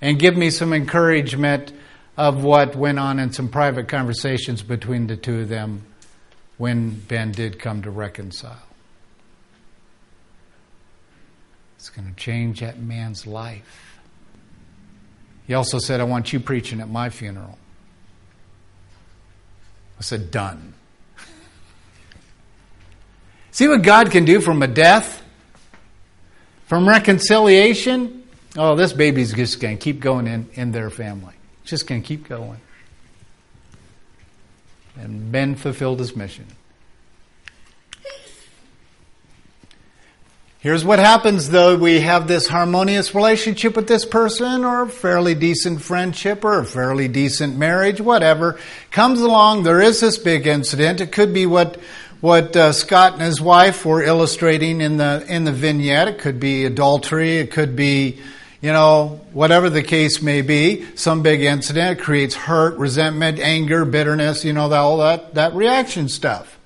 and 0.00 0.18
give 0.18 0.36
me 0.36 0.50
some 0.50 0.72
encouragement 0.72 1.72
of 2.16 2.42
what 2.42 2.74
went 2.74 2.98
on 2.98 3.18
in 3.18 3.32
some 3.32 3.48
private 3.48 3.86
conversations 3.86 4.62
between 4.62 5.06
the 5.06 5.16
two 5.16 5.40
of 5.40 5.48
them 5.48 5.84
when 6.56 6.90
Ben 6.90 7.32
did 7.32 7.58
come 7.58 7.82
to 7.82 7.90
reconcile. 7.90 8.62
It's 11.76 11.90
going 11.90 12.08
to 12.08 12.14
change 12.14 12.60
that 12.60 12.78
man's 12.78 13.26
life. 13.26 14.00
He 15.46 15.54
also 15.54 15.78
said, 15.78 16.00
I 16.00 16.04
want 16.04 16.32
you 16.32 16.40
preaching 16.40 16.80
at 16.80 16.88
my 16.88 17.08
funeral. 17.08 17.58
I 19.98 20.02
said, 20.02 20.30
Done. 20.30 20.74
See 23.50 23.68
what 23.68 23.82
God 23.82 24.10
can 24.10 24.24
do 24.24 24.40
from 24.40 24.62
a 24.62 24.66
death, 24.66 25.22
from 26.66 26.88
reconciliation? 26.88 28.24
Oh, 28.56 28.76
this 28.76 28.92
baby's 28.92 29.32
just 29.32 29.60
going 29.60 29.78
to 29.78 29.82
keep 29.82 30.00
going 30.00 30.26
in, 30.26 30.48
in 30.54 30.72
their 30.72 30.90
family. 30.90 31.34
just 31.64 31.86
going 31.86 32.02
to 32.02 32.06
keep 32.06 32.28
going. 32.28 32.60
And 34.96 35.30
Ben 35.30 35.54
fulfilled 35.54 36.00
his 36.00 36.16
mission. 36.16 36.46
Here's 40.60 40.84
what 40.84 40.98
happens 40.98 41.50
though 41.50 41.76
we 41.76 42.00
have 42.00 42.26
this 42.26 42.48
harmonious 42.48 43.14
relationship 43.14 43.76
with 43.76 43.86
this 43.86 44.04
person 44.04 44.64
or 44.64 44.82
a 44.82 44.88
fairly 44.88 45.36
decent 45.36 45.82
friendship 45.82 46.44
or 46.44 46.58
a 46.58 46.64
fairly 46.64 47.06
decent 47.06 47.56
marriage, 47.56 48.00
whatever. 48.00 48.58
Comes 48.90 49.20
along, 49.20 49.62
there 49.62 49.80
is 49.80 50.00
this 50.00 50.18
big 50.18 50.48
incident. 50.48 51.00
It 51.00 51.12
could 51.12 51.32
be 51.32 51.46
what 51.46 51.78
what 52.20 52.56
uh, 52.56 52.72
Scott 52.72 53.12
and 53.12 53.22
his 53.22 53.40
wife 53.40 53.84
were 53.84 54.02
illustrating 54.02 54.80
in 54.80 54.96
the 54.96 55.24
in 55.28 55.44
the 55.44 55.52
vignette. 55.52 56.08
It 56.08 56.18
could 56.18 56.40
be 56.40 56.64
adultery. 56.64 57.38
It 57.38 57.52
could 57.52 57.76
be, 57.76 58.18
you 58.60 58.72
know, 58.72 59.20
whatever 59.32 59.70
the 59.70 59.82
case 59.82 60.20
may 60.20 60.42
be. 60.42 60.84
Some 60.96 61.22
big 61.22 61.42
incident 61.42 62.00
creates 62.00 62.34
hurt, 62.34 62.76
resentment, 62.76 63.38
anger, 63.38 63.84
bitterness. 63.84 64.44
You 64.44 64.52
know, 64.52 64.72
all 64.72 64.98
that 64.98 65.34
that 65.34 65.54
reaction 65.54 66.08
stuff. 66.08 66.58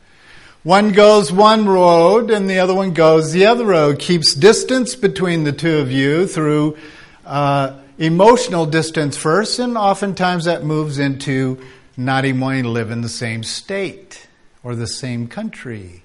One 0.62 0.93
goes 0.93 1.33
one 1.33 1.67
road 1.67 2.31
and 2.31 2.49
the 2.49 2.61
other 2.61 2.75
one 2.75 2.93
goes 2.93 3.33
the 3.33 3.47
other 3.47 3.67
road. 3.67 3.99
Keeps 3.99 4.35
distance 4.35 4.95
between 4.95 5.45
the 5.45 5.53
two 5.53 5.79
of 5.79 5.91
you 5.91 6.27
through 6.27 6.79
uh, 7.27 7.77
emotional 7.99 8.65
distance 8.65 9.17
first, 9.17 9.59
and 9.59 9.77
oftentimes 9.77 10.47
that 10.47 10.65
moves 10.65 10.99
into 10.99 11.62
not 11.97 12.25
even 12.25 12.41
wanting 12.41 12.62
to 12.62 12.71
live 12.71 12.91
in 12.91 13.03
the 13.03 13.09
same 13.09 13.43
state 13.43 14.29
or 14.62 14.75
the 14.75 14.87
same 14.87 15.27
country 15.27 16.03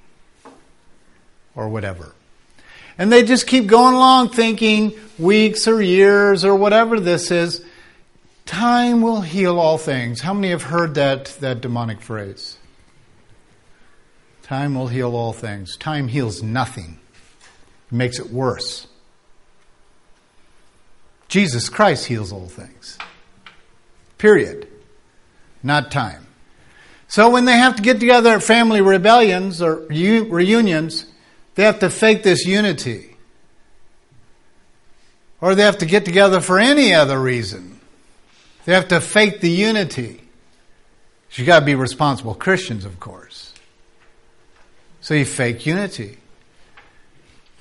or 1.56 1.70
whatever. 1.70 2.14
And 2.98 3.12
they 3.12 3.24
just 3.24 3.48
keep 3.48 3.68
going 3.68 3.94
along 3.94 4.30
thinking 4.30 4.94
weeks 5.20 5.68
or 5.68 5.82
years 5.82 6.44
or 6.44 6.56
whatever 6.56 7.00
this 7.00 7.32
is, 7.32 7.64
time 8.46 9.02
will 9.02 9.22
heal 9.22 9.60
all 9.60 9.78
things. 9.78 10.22
How 10.22 10.34
many 10.34 10.50
have 10.50 10.64
heard 10.64 10.96
that, 10.96 11.26
that 11.40 11.62
demonic 11.62 12.02
phrase? 12.02 12.58
Time 14.44 14.76
will 14.76 14.88
heal 14.88 15.16
all 15.16 15.34
things. 15.34 15.76
Time 15.78 16.08
heals 16.08 16.42
nothing, 16.42 17.00
it 17.92 17.94
makes 17.94 18.18
it 18.20 18.32
worse. 18.32 18.88
Jesus 21.28 21.68
Christ 21.68 22.06
heals 22.06 22.32
all 22.32 22.48
things. 22.48 22.98
Period. 24.18 24.68
Not 25.62 25.92
time. 25.92 26.27
So 27.08 27.30
when 27.30 27.46
they 27.46 27.58
have 27.58 27.78
to 27.78 27.82
get 27.82 28.00
together 28.00 28.32
at 28.32 28.44
family 28.44 28.82
rebellions 28.82 29.62
or 29.62 29.78
reunions, 29.88 31.06
they 31.56 31.64
have 31.64 31.80
to 31.80 31.90
fake 31.90 32.24
this 32.24 32.46
unity. 32.46 33.16
Or 35.40 35.56
they 35.56 35.64
have 35.64 35.78
to 35.80 35.86
get 35.86 36.06
together 36.06 36.42
for 36.42 36.60
any 36.60 36.94
other 36.94 37.20
reason. 37.20 37.80
They 38.66 38.74
have 38.74 38.90
to 38.90 39.00
fake 39.00 39.40
the 39.40 39.50
unity. 39.50 40.22
You 41.32 41.46
got 41.46 41.60
to 41.60 41.66
be 41.66 41.76
responsible 41.76 42.34
Christians, 42.34 42.84
of 42.84 43.00
course. 43.00 43.54
So 45.02 45.14
you 45.14 45.26
fake 45.26 45.66
unity. 45.66 46.18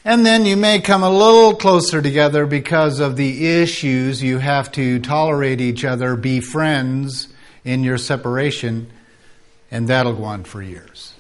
And 0.05 0.25
then 0.25 0.47
you 0.47 0.57
may 0.57 0.81
come 0.81 1.03
a 1.03 1.11
little 1.11 1.55
closer 1.55 2.01
together 2.01 2.47
because 2.47 3.01
of 3.01 3.17
the 3.17 3.61
issues. 3.61 4.23
You 4.23 4.39
have 4.39 4.73
to 4.73 4.99
tolerate 5.01 5.61
each 5.61 5.85
other, 5.85 6.17
be 6.17 6.41
friends 6.41 7.29
in 7.65 7.85
your 7.85 7.99
separation, 7.99 8.91
and 9.71 9.89
that'll 9.89 10.15
go 10.15 10.25
on 10.25 10.45
for 10.45 10.63
years. 10.63 11.13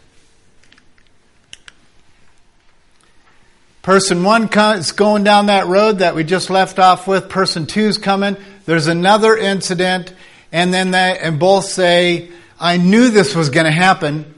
Person 3.83 4.25
one 4.25 4.49
is 4.53 4.91
going 4.91 5.23
down 5.23 5.47
that 5.47 5.69
road 5.69 6.01
that 6.01 6.17
we 6.17 6.25
just 6.25 6.51
left 6.51 6.81
off 6.81 7.07
with. 7.07 7.29
Person 7.29 7.67
two's 7.67 7.99
coming. 7.99 8.37
There's 8.65 8.89
another 8.89 9.37
incident, 9.37 10.13
and 10.51 10.75
then 10.75 10.91
they 10.91 11.17
and 11.23 11.39
both 11.39 11.67
say, 11.67 12.31
"I 12.59 12.79
knew 12.79 13.11
this 13.11 13.37
was 13.37 13.49
going 13.49 13.67
to 13.67 13.71
happen." 13.71 14.35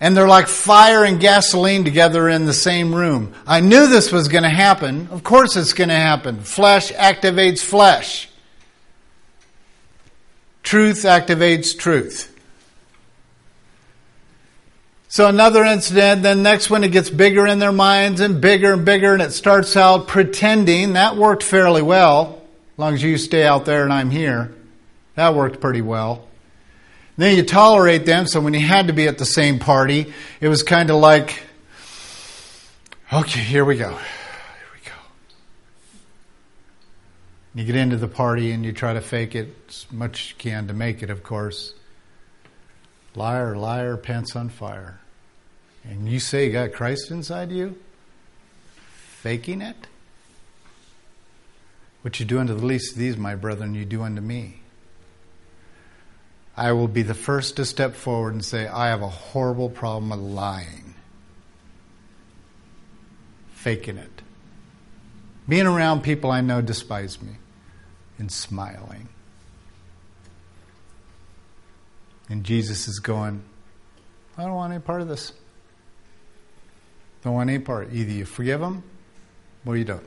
And 0.00 0.16
they're 0.16 0.26
like 0.26 0.48
fire 0.48 1.04
and 1.04 1.20
gasoline 1.20 1.84
together 1.84 2.30
in 2.30 2.46
the 2.46 2.54
same 2.54 2.94
room. 2.94 3.34
I 3.46 3.60
knew 3.60 3.88
this 3.88 4.10
was 4.10 4.28
going 4.28 4.44
to 4.44 4.50
happen. 4.50 5.08
Of 5.10 5.22
course 5.22 5.54
it's 5.56 5.74
going 5.74 5.90
to 5.90 5.94
happen. 5.96 6.40
Flesh 6.40 6.92
activates 6.92 7.60
flesh. 7.60 8.25
Truth 10.66 11.04
activates 11.04 11.78
truth. 11.78 12.36
So 15.06 15.28
another 15.28 15.62
incident, 15.62 16.24
then 16.24 16.42
next 16.42 16.70
one 16.70 16.82
it 16.82 16.90
gets 16.90 17.08
bigger 17.08 17.46
in 17.46 17.60
their 17.60 17.70
minds 17.70 18.20
and 18.20 18.40
bigger 18.40 18.72
and 18.72 18.84
bigger 18.84 19.12
and 19.12 19.22
it 19.22 19.30
starts 19.30 19.76
out 19.76 20.08
pretending. 20.08 20.94
That 20.94 21.16
worked 21.16 21.44
fairly 21.44 21.82
well. 21.82 22.42
As 22.72 22.78
long 22.80 22.94
as 22.94 23.02
you 23.04 23.16
stay 23.16 23.46
out 23.46 23.64
there 23.64 23.84
and 23.84 23.92
I'm 23.92 24.10
here. 24.10 24.52
That 25.14 25.36
worked 25.36 25.60
pretty 25.60 25.82
well. 25.82 26.26
Then 27.16 27.36
you 27.36 27.44
tolerate 27.44 28.04
them, 28.04 28.26
so 28.26 28.40
when 28.40 28.52
you 28.52 28.58
had 28.58 28.88
to 28.88 28.92
be 28.92 29.06
at 29.06 29.18
the 29.18 29.24
same 29.24 29.60
party, 29.60 30.12
it 30.40 30.48
was 30.48 30.64
kind 30.64 30.90
of 30.90 30.96
like, 30.96 31.44
okay, 33.12 33.38
here 33.38 33.64
we 33.64 33.76
go. 33.76 33.90
Here 33.90 33.98
we 34.74 34.80
go. 34.84 34.92
You 37.56 37.64
get 37.64 37.74
into 37.74 37.96
the 37.96 38.06
party 38.06 38.52
and 38.52 38.66
you 38.66 38.72
try 38.72 38.92
to 38.92 39.00
fake 39.00 39.34
it 39.34 39.48
as 39.70 39.86
much 39.90 40.20
as 40.20 40.30
you 40.30 40.36
can 40.36 40.68
to 40.68 40.74
make 40.74 41.02
it, 41.02 41.08
of 41.08 41.22
course. 41.22 41.72
Liar, 43.14 43.56
liar, 43.56 43.96
pants 43.96 44.36
on 44.36 44.50
fire. 44.50 45.00
And 45.82 46.06
you 46.06 46.20
say 46.20 46.44
you 46.44 46.52
got 46.52 46.74
Christ 46.74 47.10
inside 47.10 47.50
you? 47.50 47.78
Faking 48.76 49.62
it? 49.62 49.86
What 52.02 52.20
you 52.20 52.26
do 52.26 52.38
unto 52.40 52.54
the 52.54 52.66
least 52.66 52.92
of 52.92 52.98
these, 52.98 53.16
my 53.16 53.34
brethren, 53.34 53.74
you 53.74 53.86
do 53.86 54.02
unto 54.02 54.20
me. 54.20 54.60
I 56.58 56.72
will 56.72 56.88
be 56.88 57.02
the 57.02 57.14
first 57.14 57.56
to 57.56 57.64
step 57.64 57.94
forward 57.94 58.34
and 58.34 58.44
say, 58.44 58.66
I 58.66 58.88
have 58.88 59.00
a 59.00 59.08
horrible 59.08 59.70
problem 59.70 60.10
with 60.10 60.20
lying, 60.20 60.94
faking 63.54 63.96
it, 63.96 64.20
being 65.48 65.66
around 65.66 66.02
people 66.02 66.30
I 66.30 66.42
know 66.42 66.60
despise 66.60 67.22
me, 67.22 67.32
and 68.18 68.30
smiling. 68.30 69.08
And 72.28 72.44
Jesus 72.44 72.88
is 72.88 72.98
going, 72.98 73.42
I 74.36 74.42
don't 74.42 74.54
want 74.54 74.72
any 74.72 74.82
part 74.82 75.00
of 75.00 75.08
this. 75.08 75.32
Don't 77.22 77.34
want 77.34 77.50
any 77.50 77.58
part. 77.58 77.92
Either 77.92 78.12
you 78.12 78.24
forgive 78.24 78.60
them 78.60 78.82
or 79.64 79.76
you 79.76 79.84
don't. 79.84 80.04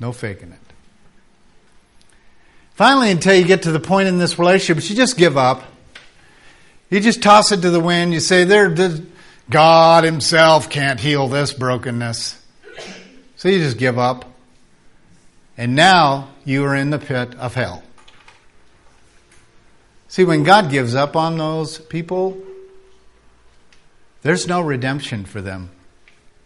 No 0.00 0.12
faking 0.12 0.52
it. 0.52 0.58
Finally, 2.74 3.12
until 3.12 3.34
you 3.34 3.44
get 3.44 3.62
to 3.62 3.72
the 3.72 3.80
point 3.80 4.08
in 4.08 4.18
this 4.18 4.38
relationship, 4.38 4.88
you 4.88 4.96
just 4.96 5.16
give 5.16 5.36
up. 5.36 5.62
You 6.90 7.00
just 7.00 7.22
toss 7.22 7.52
it 7.52 7.62
to 7.62 7.70
the 7.70 7.80
wind. 7.80 8.12
You 8.12 8.20
say, 8.20 8.44
there, 8.44 8.74
God 9.48 10.04
Himself 10.04 10.68
can't 10.68 10.98
heal 10.98 11.28
this 11.28 11.52
brokenness. 11.52 12.40
So 13.36 13.48
you 13.48 13.58
just 13.58 13.78
give 13.78 13.98
up. 13.98 14.33
And 15.56 15.74
now 15.74 16.30
you 16.44 16.64
are 16.64 16.74
in 16.74 16.90
the 16.90 16.98
pit 16.98 17.34
of 17.36 17.54
hell. 17.54 17.82
See, 20.08 20.24
when 20.24 20.42
God 20.44 20.70
gives 20.70 20.94
up 20.94 21.16
on 21.16 21.38
those 21.38 21.78
people, 21.78 22.40
there's 24.22 24.46
no 24.46 24.60
redemption 24.60 25.24
for 25.24 25.40
them. 25.40 25.70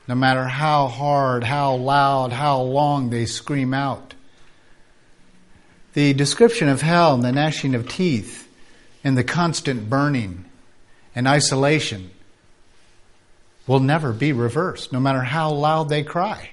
No 0.07 0.15
matter 0.15 0.45
how 0.45 0.89
hard, 0.89 1.45
how 1.45 1.75
loud, 1.75 2.33
how 2.33 2.63
long 2.63 3.11
they 3.11 3.27
scream 3.27 3.75
out. 3.75 4.15
The 5.93 6.15
description 6.15 6.69
of 6.69 6.81
hell 6.81 7.15
and 7.15 7.23
the 7.23 7.33
gnashing 7.33 7.75
of 7.75 7.89
teeth 7.89 8.49
and 9.05 9.17
the 9.17 9.25
constant 9.25 9.89
burning 9.91 10.45
and 11.15 11.29
isolation 11.29 12.11
will 13.67 13.81
never 13.81 14.13
be 14.13 14.33
reversed, 14.33 14.93
no 14.93 15.01
matter 15.01 15.23
how 15.23 15.51
loud 15.51 15.89
they 15.89 16.03
cry. 16.03 16.51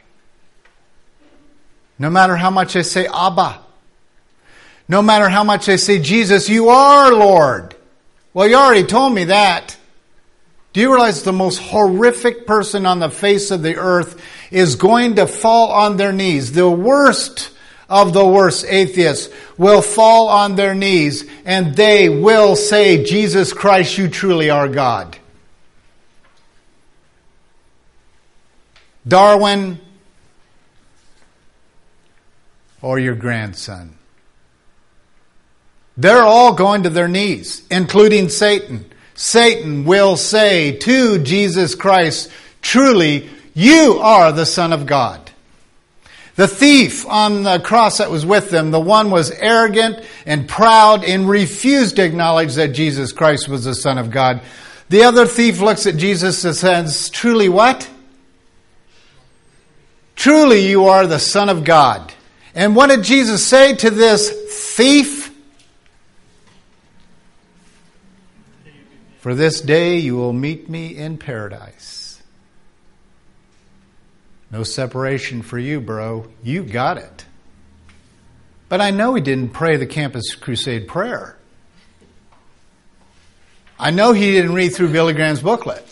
No 1.97 2.09
matter 2.09 2.35
how 2.35 2.49
much 2.49 2.73
they 2.73 2.83
say, 2.83 3.07
Abba. 3.07 3.59
No 4.87 5.01
matter 5.01 5.29
how 5.29 5.43
much 5.43 5.65
they 5.65 5.77
say, 5.77 5.99
Jesus, 5.99 6.49
you 6.49 6.69
are 6.69 7.13
Lord. 7.13 7.75
Well, 8.33 8.47
you 8.47 8.55
already 8.55 8.83
told 8.83 9.13
me 9.13 9.25
that. 9.25 9.77
Do 10.73 10.81
you 10.81 10.91
realize 10.91 11.23
the 11.23 11.31
most 11.31 11.57
horrific 11.59 12.45
person 12.45 12.85
on 12.85 12.99
the 12.99 13.09
face 13.09 13.49
of 13.49 13.63
the 13.63 13.77
earth 13.77 14.21
is 14.51 14.75
going 14.75 15.15
to 15.15 15.25
fall 15.25 15.71
on 15.71 15.95
their 15.95 16.11
knees? 16.11 16.51
The 16.51 16.69
worst 16.69 17.51
of 17.89 18.13
the 18.13 18.25
worst 18.25 18.65
atheists 18.67 19.33
will 19.57 19.81
fall 19.81 20.27
on 20.27 20.55
their 20.55 20.75
knees 20.75 21.29
and 21.45 21.75
they 21.75 22.09
will 22.09 22.57
say, 22.57 23.05
Jesus 23.05 23.53
Christ, 23.53 23.97
you 23.97 24.09
truly 24.09 24.49
are 24.49 24.67
God. 24.67 25.17
Darwin 29.07 29.79
or 32.85 32.99
your 32.99 33.15
grandson. 33.15 33.97
They're 35.97 36.21
all 36.21 36.53
going 36.53 36.83
to 36.83 36.91
their 36.91 37.07
knees, 37.07 37.65
including 37.71 38.29
Satan. 38.29 38.85
Satan 39.15 39.85
will 39.85 40.17
say 40.17 40.77
to 40.77 41.17
Jesus 41.17 41.73
Christ, 41.73 42.29
truly, 42.61 43.27
you 43.55 43.97
are 44.03 44.31
the 44.31 44.45
Son 44.45 44.71
of 44.71 44.85
God. 44.85 45.31
The 46.35 46.47
thief 46.47 47.07
on 47.07 47.41
the 47.41 47.59
cross 47.59 47.97
that 47.97 48.11
was 48.11 48.23
with 48.23 48.51
them, 48.51 48.69
the 48.69 48.79
one 48.79 49.09
was 49.09 49.31
arrogant 49.31 50.05
and 50.27 50.47
proud 50.47 51.03
and 51.03 51.27
refused 51.27 51.95
to 51.95 52.03
acknowledge 52.03 52.53
that 52.53 52.73
Jesus 52.73 53.11
Christ 53.11 53.49
was 53.49 53.63
the 53.63 53.73
Son 53.73 53.97
of 53.97 54.11
God. 54.11 54.41
The 54.89 55.05
other 55.05 55.25
thief 55.25 55.59
looks 55.59 55.87
at 55.87 55.97
Jesus 55.97 56.45
and 56.45 56.55
says, 56.55 57.09
Truly 57.09 57.49
what? 57.49 57.89
Truly 60.15 60.67
you 60.67 60.85
are 60.85 61.07
the 61.07 61.19
Son 61.19 61.49
of 61.49 61.63
God. 61.63 62.13
And 62.55 62.73
what 62.73 62.89
did 62.89 63.03
Jesus 63.03 63.45
say 63.45 63.75
to 63.75 63.89
this 63.89 64.31
thief? 64.75 65.29
For 69.19 69.35
this 69.35 69.59
day 69.59 69.97
you 69.97 70.15
will 70.15 70.33
meet 70.33 70.69
me 70.69 70.95
in 70.95 71.17
paradise. 71.17 72.21
No 74.51 74.63
separation 74.63 75.41
for 75.41 75.59
you, 75.59 75.81
bro. 75.81 76.27
You 76.43 76.63
got 76.63 76.97
it. 76.97 77.25
But 78.69 78.79
I 78.79 78.91
know 78.91 79.15
he 79.15 79.21
didn't 79.21 79.49
pray 79.49 79.75
the 79.75 79.85
Campus 79.85 80.33
Crusade 80.35 80.87
prayer. 80.87 81.37
I 83.77 83.91
know 83.91 84.13
he 84.13 84.31
didn't 84.31 84.53
read 84.53 84.69
through 84.69 84.91
Billy 84.93 85.13
Graham's 85.13 85.41
booklet. 85.41 85.85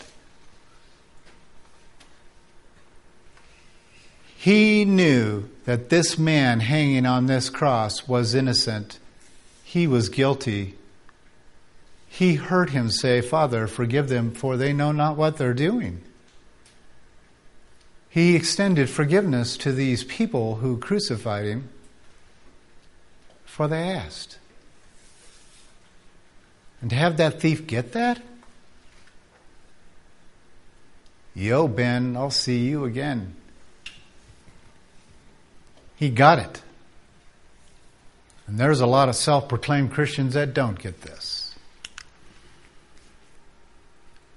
He 4.44 4.84
knew 4.84 5.48
that 5.64 5.88
this 5.88 6.18
man 6.18 6.60
hanging 6.60 7.06
on 7.06 7.24
this 7.24 7.48
cross 7.48 8.06
was 8.06 8.34
innocent. 8.34 8.98
He 9.62 9.86
was 9.86 10.10
guilty. 10.10 10.74
He 12.08 12.34
heard 12.34 12.68
him 12.68 12.90
say, 12.90 13.22
Father, 13.22 13.66
forgive 13.66 14.10
them, 14.10 14.32
for 14.32 14.58
they 14.58 14.74
know 14.74 14.92
not 14.92 15.16
what 15.16 15.38
they're 15.38 15.54
doing. 15.54 16.02
He 18.10 18.36
extended 18.36 18.90
forgiveness 18.90 19.56
to 19.56 19.72
these 19.72 20.04
people 20.04 20.56
who 20.56 20.76
crucified 20.76 21.46
him, 21.46 21.70
for 23.46 23.66
they 23.66 23.88
asked. 23.88 24.36
And 26.82 26.90
to 26.90 26.96
have 26.96 27.16
that 27.16 27.40
thief 27.40 27.66
get 27.66 27.92
that? 27.92 28.20
Yo, 31.34 31.66
Ben, 31.66 32.14
I'll 32.14 32.30
see 32.30 32.58
you 32.58 32.84
again. 32.84 33.36
He 35.96 36.10
got 36.10 36.38
it. 36.38 36.62
And 38.46 38.58
there's 38.58 38.80
a 38.80 38.86
lot 38.86 39.08
of 39.08 39.16
self 39.16 39.48
proclaimed 39.48 39.92
Christians 39.92 40.34
that 40.34 40.54
don't 40.54 40.78
get 40.78 41.00
this. 41.02 41.44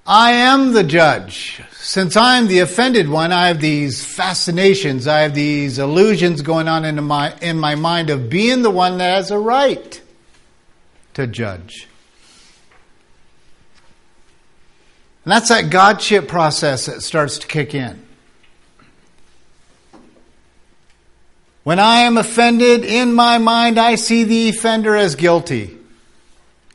I 0.05 0.31
am 0.31 0.71
the 0.71 0.85
judge. 0.85 1.61
Since 1.73 2.15
I'm 2.15 2.47
the 2.47 2.59
offended 2.59 3.09
one, 3.09 3.33
I 3.33 3.49
have 3.49 3.59
these 3.59 4.05
fascinations, 4.05 5.05
I 5.05 5.19
have 5.21 5.35
these 5.35 5.79
illusions 5.79 6.41
going 6.41 6.69
on 6.69 6.85
in 6.85 7.03
my, 7.03 7.35
in 7.41 7.59
my 7.59 7.75
mind 7.75 8.09
of 8.09 8.29
being 8.29 8.61
the 8.61 8.69
one 8.69 8.99
that 8.99 9.15
has 9.15 9.31
a 9.31 9.37
right 9.37 10.01
to 11.15 11.27
judge. 11.27 11.89
And 15.25 15.33
that's 15.33 15.49
that 15.49 15.69
Godship 15.69 16.29
process 16.29 16.85
that 16.85 17.03
starts 17.03 17.39
to 17.39 17.47
kick 17.47 17.75
in. 17.75 18.06
When 21.67 21.79
I 21.79 22.03
am 22.03 22.17
offended, 22.17 22.85
in 22.85 23.13
my 23.13 23.39
mind, 23.39 23.77
I 23.77 23.95
see 23.95 24.23
the 24.23 24.47
offender 24.47 24.95
as 24.95 25.15
guilty. 25.15 25.77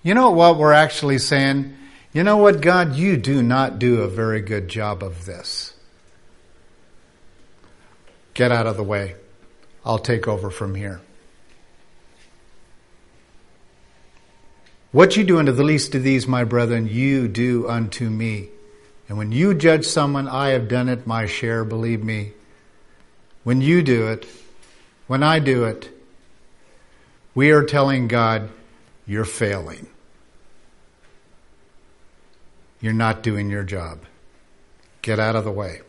You 0.03 0.13
know 0.13 0.33
what 0.33 0.59
we're 0.59 0.75
actually 0.75 1.17
saying? 1.17 1.75
You 2.13 2.23
know 2.25 2.37
what, 2.37 2.61
God? 2.61 2.95
You 2.95 3.17
do 3.17 3.43
not 3.43 3.79
do 3.79 4.03
a 4.03 4.07
very 4.07 4.43
good 4.43 4.69
job 4.69 5.03
of 5.03 5.25
this. 5.25 5.73
Get 8.35 8.53
out 8.53 8.67
of 8.67 8.77
the 8.77 8.83
way. 8.83 9.15
I'll 9.83 9.99
take 9.99 10.29
over 10.29 10.51
from 10.51 10.75
here. 10.75 11.01
What 14.91 15.17
you 15.17 15.25
do 15.25 15.39
unto 15.39 15.53
the 15.53 15.65
least 15.65 15.95
of 15.95 16.03
these, 16.03 16.27
my 16.27 16.45
brethren, 16.45 16.87
you 16.87 17.29
do 17.29 17.67
unto 17.67 18.11
me. 18.11 18.51
And 19.09 19.17
when 19.17 19.33
you 19.33 19.55
judge 19.55 19.87
someone, 19.87 20.29
I 20.29 20.51
have 20.51 20.69
done 20.69 20.91
it 20.91 21.07
my 21.07 21.25
share, 21.25 21.65
believe 21.65 22.05
me. 22.05 22.33
When 23.43 23.63
you 23.63 23.83
do 23.83 24.09
it, 24.09 24.27
when 25.13 25.23
I 25.23 25.41
do 25.41 25.65
it, 25.65 25.91
we 27.35 27.51
are 27.51 27.65
telling 27.65 28.09
God, 28.09 28.49
you're 29.07 29.27
failing. 29.27 29.87
You're 32.81 32.95
not 32.95 33.23
doing 33.23 33.51
your 33.51 33.63
job. 33.63 34.07
Get 35.03 35.21
out 35.21 35.37
of 35.37 35.45
the 35.45 35.53
way. 35.53 35.83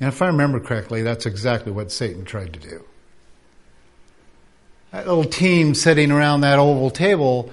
And 0.00 0.08
if 0.08 0.22
I 0.22 0.28
remember 0.28 0.58
correctly, 0.58 1.02
that's 1.02 1.26
exactly 1.26 1.70
what 1.70 1.92
Satan 1.92 2.24
tried 2.24 2.54
to 2.54 2.58
do. 2.58 2.82
That 4.92 5.06
little 5.06 5.24
team 5.24 5.74
sitting 5.74 6.10
around 6.10 6.40
that 6.40 6.58
oval 6.58 6.88
table 6.88 7.52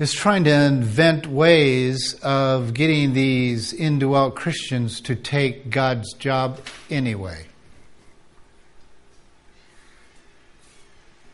is 0.00 0.12
trying 0.12 0.42
to 0.42 0.50
invent 0.50 1.28
ways 1.28 2.14
of 2.20 2.74
getting 2.74 3.12
these 3.12 3.72
indwelt 3.72 4.34
Christians 4.34 5.00
to 5.02 5.14
take 5.14 5.70
God's 5.70 6.14
job 6.14 6.58
anyway. 6.90 7.46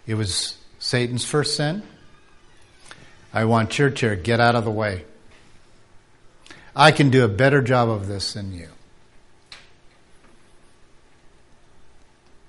It 0.06 0.14
was 0.14 0.56
Satan's 0.78 1.24
first 1.24 1.56
sin. 1.56 1.82
I 3.32 3.44
want 3.44 3.78
your 3.78 3.90
chair. 3.90 4.16
Get 4.16 4.40
out 4.40 4.54
of 4.54 4.64
the 4.64 4.70
way. 4.70 5.04
I 6.74 6.90
can 6.90 7.10
do 7.10 7.24
a 7.24 7.28
better 7.28 7.62
job 7.62 7.88
of 7.88 8.08
this 8.08 8.32
than 8.32 8.52
you. 8.52 8.68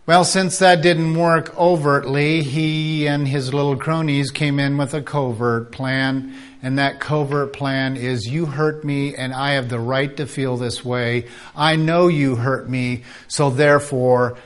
Well, 0.06 0.26
since 0.26 0.60
that 0.60 0.82
didn't 0.82 1.16
work 1.16 1.58
overtly, 1.58 2.42
he 2.44 3.08
and 3.08 3.26
his 3.26 3.54
little 3.54 3.78
cronies 3.78 4.32
came 4.32 4.60
in 4.60 4.78
with 4.78 4.94
a 4.94 5.02
covert 5.02 5.72
plan. 5.72 6.36
And 6.62 6.78
that 6.78 7.00
covert 7.00 7.54
plan 7.54 7.96
is 7.96 8.26
you 8.28 8.46
hurt 8.46 8.84
me 8.84 9.16
and 9.16 9.34
I 9.34 9.52
have 9.52 9.70
the 9.70 9.80
right 9.80 10.16
to 10.18 10.26
feel 10.26 10.58
this 10.58 10.84
way. 10.84 11.28
I 11.56 11.78
know 11.78 12.08
you 12.08 12.36
hurt 12.36 12.70
me, 12.70 13.04
so 13.30 13.50
therefore, 13.50 14.38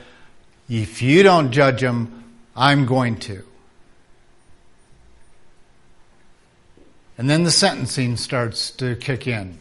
if 0.68 1.02
you 1.02 1.24
don't 1.24 1.50
judge 1.50 1.80
them, 1.80 2.18
I'm 2.58 2.86
going 2.86 3.16
to. 3.20 3.44
And 7.16 7.30
then 7.30 7.44
the 7.44 7.52
sentencing 7.52 8.16
starts 8.16 8.72
to 8.72 8.96
kick 8.96 9.28
in. 9.28 9.58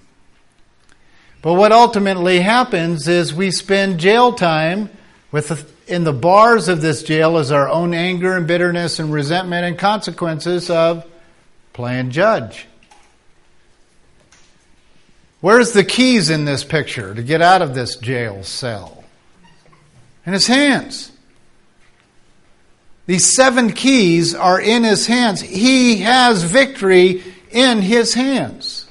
But 1.44 1.54
what 1.54 1.72
ultimately 1.72 2.40
happens 2.40 3.08
is 3.08 3.34
we 3.34 3.52
spend 3.52 4.00
jail 4.00 4.34
time 4.34 4.90
with 5.32 5.50
the, 5.50 5.66
in 5.88 6.06
the 6.06 6.14
bars 6.14 6.68
of 6.70 6.82
this 6.82 7.04
jail 7.04 7.38
is 7.38 7.52
our 7.52 7.70
own 7.70 7.94
anger 7.94 8.36
and 8.36 8.48
bitterness 8.48 8.98
and 8.98 9.14
resentment 9.14 9.64
and 9.64 9.78
consequences 9.78 10.72
of 10.72 11.06
playing 11.74 12.10
judge. 12.10 12.66
Where's 15.40 15.72
the 15.74 15.84
keys 15.84 16.32
in 16.32 16.46
this 16.46 16.64
picture 16.64 17.14
to 17.14 17.22
get 17.22 17.44
out 17.44 17.62
of 17.62 17.76
this 17.76 17.96
jail 17.98 18.42
cell? 18.42 19.04
In 20.26 20.34
his 20.34 20.48
hands. 20.48 21.12
These 23.08 23.36
seven 23.36 23.72
keys 23.72 24.36
are 24.36 24.62
in 24.62 24.84
his 24.84 25.08
hands. 25.08 25.42
He 25.42 25.98
has 26.02 26.44
victory 26.44 27.24
in 27.50 27.82
his 27.82 28.14
hands. 28.14 28.88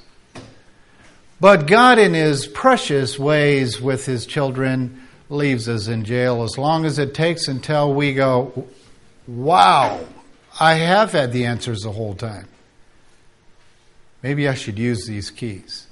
But 1.41 1.67
God, 1.67 1.99
in 1.99 2.15
His 2.15 2.47
precious 2.47 3.19
ways 3.19 3.81
with 3.81 4.07
His 4.07 4.27
children, 4.27 5.03
leaves 5.29 5.69
us 5.69 5.89
in 5.89 6.05
jail 6.05 6.43
as 6.43 6.57
long 6.57 6.85
as 6.85 6.99
it 6.99 7.15
takes 7.15 7.49
until 7.49 7.93
we 7.93 8.15
go, 8.15 8.67
wow, 9.27 10.01
I 10.59 10.75
have 10.75 11.13
had 11.13 11.33
the 11.33 11.45
answers 11.45 11.83
the 11.83 11.93
whole 11.93 12.15
time. 12.15 12.49
Maybe 14.23 14.49
I 14.49 14.55
should 14.55 14.79
use 14.79 15.07
these 15.07 15.31
keys. 15.31 15.87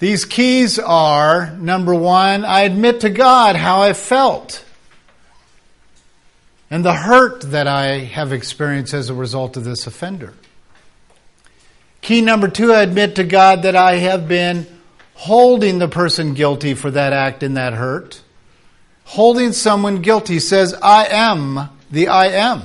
These 0.00 0.24
keys 0.24 0.78
are 0.80 1.52
number 1.52 1.94
one, 1.94 2.44
I 2.44 2.62
admit 2.62 3.00
to 3.00 3.10
God 3.10 3.54
how 3.54 3.82
I 3.82 3.92
felt 3.92 4.63
and 6.74 6.84
the 6.84 6.92
hurt 6.92 7.42
that 7.52 7.68
I 7.68 7.98
have 7.98 8.32
experienced 8.32 8.94
as 8.94 9.08
a 9.08 9.14
result 9.14 9.56
of 9.56 9.62
this 9.62 9.86
offender. 9.86 10.34
Key 12.00 12.20
number 12.20 12.48
two, 12.48 12.72
I 12.72 12.82
admit 12.82 13.14
to 13.14 13.22
God 13.22 13.62
that 13.62 13.76
I 13.76 13.98
have 13.98 14.26
been 14.26 14.66
holding 15.14 15.78
the 15.78 15.86
person 15.86 16.34
guilty 16.34 16.74
for 16.74 16.90
that 16.90 17.12
act 17.12 17.44
and 17.44 17.56
that 17.56 17.74
hurt. 17.74 18.20
Holding 19.04 19.52
someone 19.52 20.02
guilty 20.02 20.40
says, 20.40 20.74
I 20.82 21.06
am 21.06 21.68
the 21.92 22.08
I 22.08 22.26
am. 22.30 22.64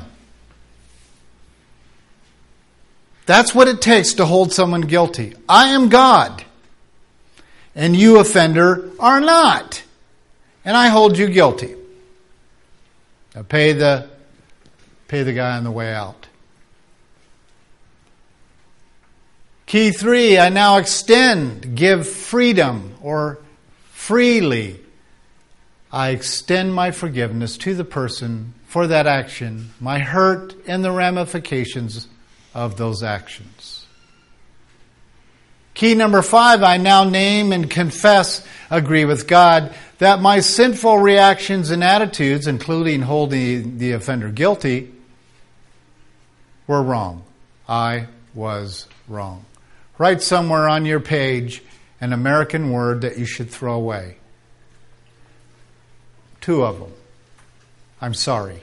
That's 3.27 3.53
what 3.53 3.67
it 3.67 3.79
takes 3.79 4.15
to 4.15 4.25
hold 4.25 4.51
someone 4.51 4.81
guilty. 4.81 5.35
I 5.47 5.67
am 5.67 5.89
God. 5.89 6.43
And 7.75 7.95
you, 7.95 8.17
offender, 8.17 8.89
are 8.99 9.21
not. 9.21 9.83
And 10.65 10.75
I 10.75 10.87
hold 10.87 11.15
you 11.15 11.27
guilty. 11.27 11.75
Now 13.35 13.43
pay 13.43 13.73
the, 13.73 14.09
pay 15.07 15.23
the 15.23 15.33
guy 15.33 15.57
on 15.57 15.63
the 15.63 15.71
way 15.71 15.93
out. 15.93 16.27
Key 19.65 19.91
three, 19.91 20.39
I 20.39 20.49
now 20.49 20.77
extend, 20.77 21.75
give 21.75 22.07
freedom 22.07 22.95
or 23.01 23.39
freely 23.91 24.79
I 25.91 26.09
extend 26.09 26.73
my 26.73 26.91
forgiveness 26.91 27.57
to 27.59 27.73
the 27.73 27.83
person 27.83 28.53
for 28.67 28.85
that 28.87 29.07
action, 29.07 29.73
my 29.79 29.99
hurt, 29.99 30.55
and 30.67 30.83
the 30.83 30.91
ramifications 30.91 32.07
of 32.53 32.77
those 32.77 33.01
actions. 33.01 33.78
Key 35.79 35.95
number 35.95 36.21
five, 36.21 36.61
I 36.61 36.75
now 36.75 37.05
name 37.05 37.53
and 37.53 37.69
confess, 37.69 38.45
agree 38.69 39.05
with 39.05 39.29
God, 39.29 39.73
that 39.99 40.21
my 40.21 40.41
sinful 40.41 40.97
reactions 40.97 41.71
and 41.71 41.85
attitudes, 41.85 42.47
including 42.47 43.01
holding 43.01 43.77
the 43.77 43.93
offender 43.93 44.27
guilty, 44.27 44.91
were 46.67 46.83
wrong. 46.83 47.23
I 47.65 48.07
was 48.33 48.89
wrong. 49.07 49.45
Write 49.97 50.21
somewhere 50.21 50.67
on 50.67 50.85
your 50.85 50.99
page 50.99 51.63
an 52.01 52.11
American 52.11 52.71
word 52.71 52.99
that 53.03 53.17
you 53.17 53.25
should 53.25 53.49
throw 53.49 53.75
away. 53.75 54.17
Two 56.41 56.65
of 56.65 56.77
them. 56.77 56.91
I'm 58.01 58.13
sorry. 58.13 58.61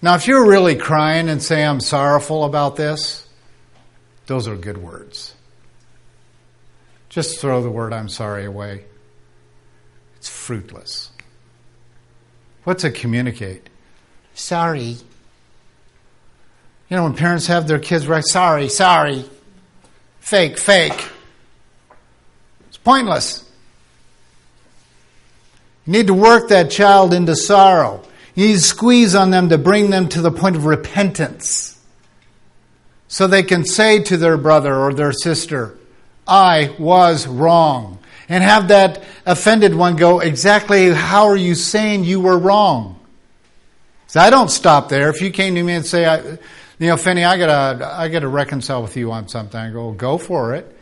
Now, 0.00 0.14
if 0.14 0.28
you're 0.28 0.46
really 0.48 0.76
crying 0.76 1.28
and 1.28 1.42
say, 1.42 1.64
I'm 1.64 1.80
sorrowful 1.80 2.44
about 2.44 2.76
this, 2.76 3.23
those 4.26 4.48
are 4.48 4.56
good 4.56 4.78
words. 4.78 5.34
Just 7.08 7.38
throw 7.38 7.62
the 7.62 7.70
word 7.70 7.92
I'm 7.92 8.08
sorry 8.08 8.44
away. 8.44 8.84
It's 10.16 10.28
fruitless. 10.28 11.10
What's 12.64 12.82
it 12.84 12.92
communicate? 12.92 13.68
Sorry. 14.34 14.96
You 16.88 16.96
know, 16.96 17.04
when 17.04 17.14
parents 17.14 17.46
have 17.46 17.68
their 17.68 17.78
kids 17.78 18.06
write, 18.06 18.24
sorry, 18.24 18.68
sorry, 18.68 19.24
fake, 20.20 20.58
fake, 20.58 21.08
it's 22.68 22.78
pointless. 22.78 23.48
You 25.86 25.92
need 25.92 26.06
to 26.06 26.14
work 26.14 26.48
that 26.48 26.70
child 26.70 27.12
into 27.12 27.36
sorrow. 27.36 28.02
You 28.34 28.46
need 28.48 28.54
to 28.54 28.60
squeeze 28.60 29.14
on 29.14 29.30
them 29.30 29.50
to 29.50 29.58
bring 29.58 29.90
them 29.90 30.08
to 30.10 30.22
the 30.22 30.30
point 30.30 30.56
of 30.56 30.64
repentance. 30.64 31.73
So 33.14 33.28
they 33.28 33.44
can 33.44 33.64
say 33.64 34.02
to 34.02 34.16
their 34.16 34.36
brother 34.36 34.74
or 34.74 34.92
their 34.92 35.12
sister, 35.12 35.78
I 36.26 36.74
was 36.80 37.28
wrong. 37.28 38.00
And 38.28 38.42
have 38.42 38.66
that 38.68 39.04
offended 39.24 39.72
one 39.72 39.94
go, 39.94 40.18
exactly 40.18 40.90
how 40.90 41.26
are 41.26 41.36
you 41.36 41.54
saying 41.54 42.02
you 42.02 42.20
were 42.20 42.36
wrong? 42.36 42.98
So 44.08 44.18
I 44.18 44.30
don't 44.30 44.50
stop 44.50 44.88
there. 44.88 45.10
If 45.10 45.22
you 45.22 45.30
came 45.30 45.54
to 45.54 45.62
me 45.62 45.74
and 45.74 45.86
say, 45.86 46.04
I, 46.04 46.22
you 46.22 46.38
know, 46.88 46.96
Phinney, 46.96 47.22
I 47.22 47.38
gotta, 47.38 47.86
I 47.86 48.08
gotta 48.08 48.26
reconcile 48.26 48.82
with 48.82 48.96
you 48.96 49.12
on 49.12 49.28
something, 49.28 49.60
I 49.60 49.70
go, 49.70 49.92
go 49.92 50.18
for 50.18 50.56
it 50.56 50.76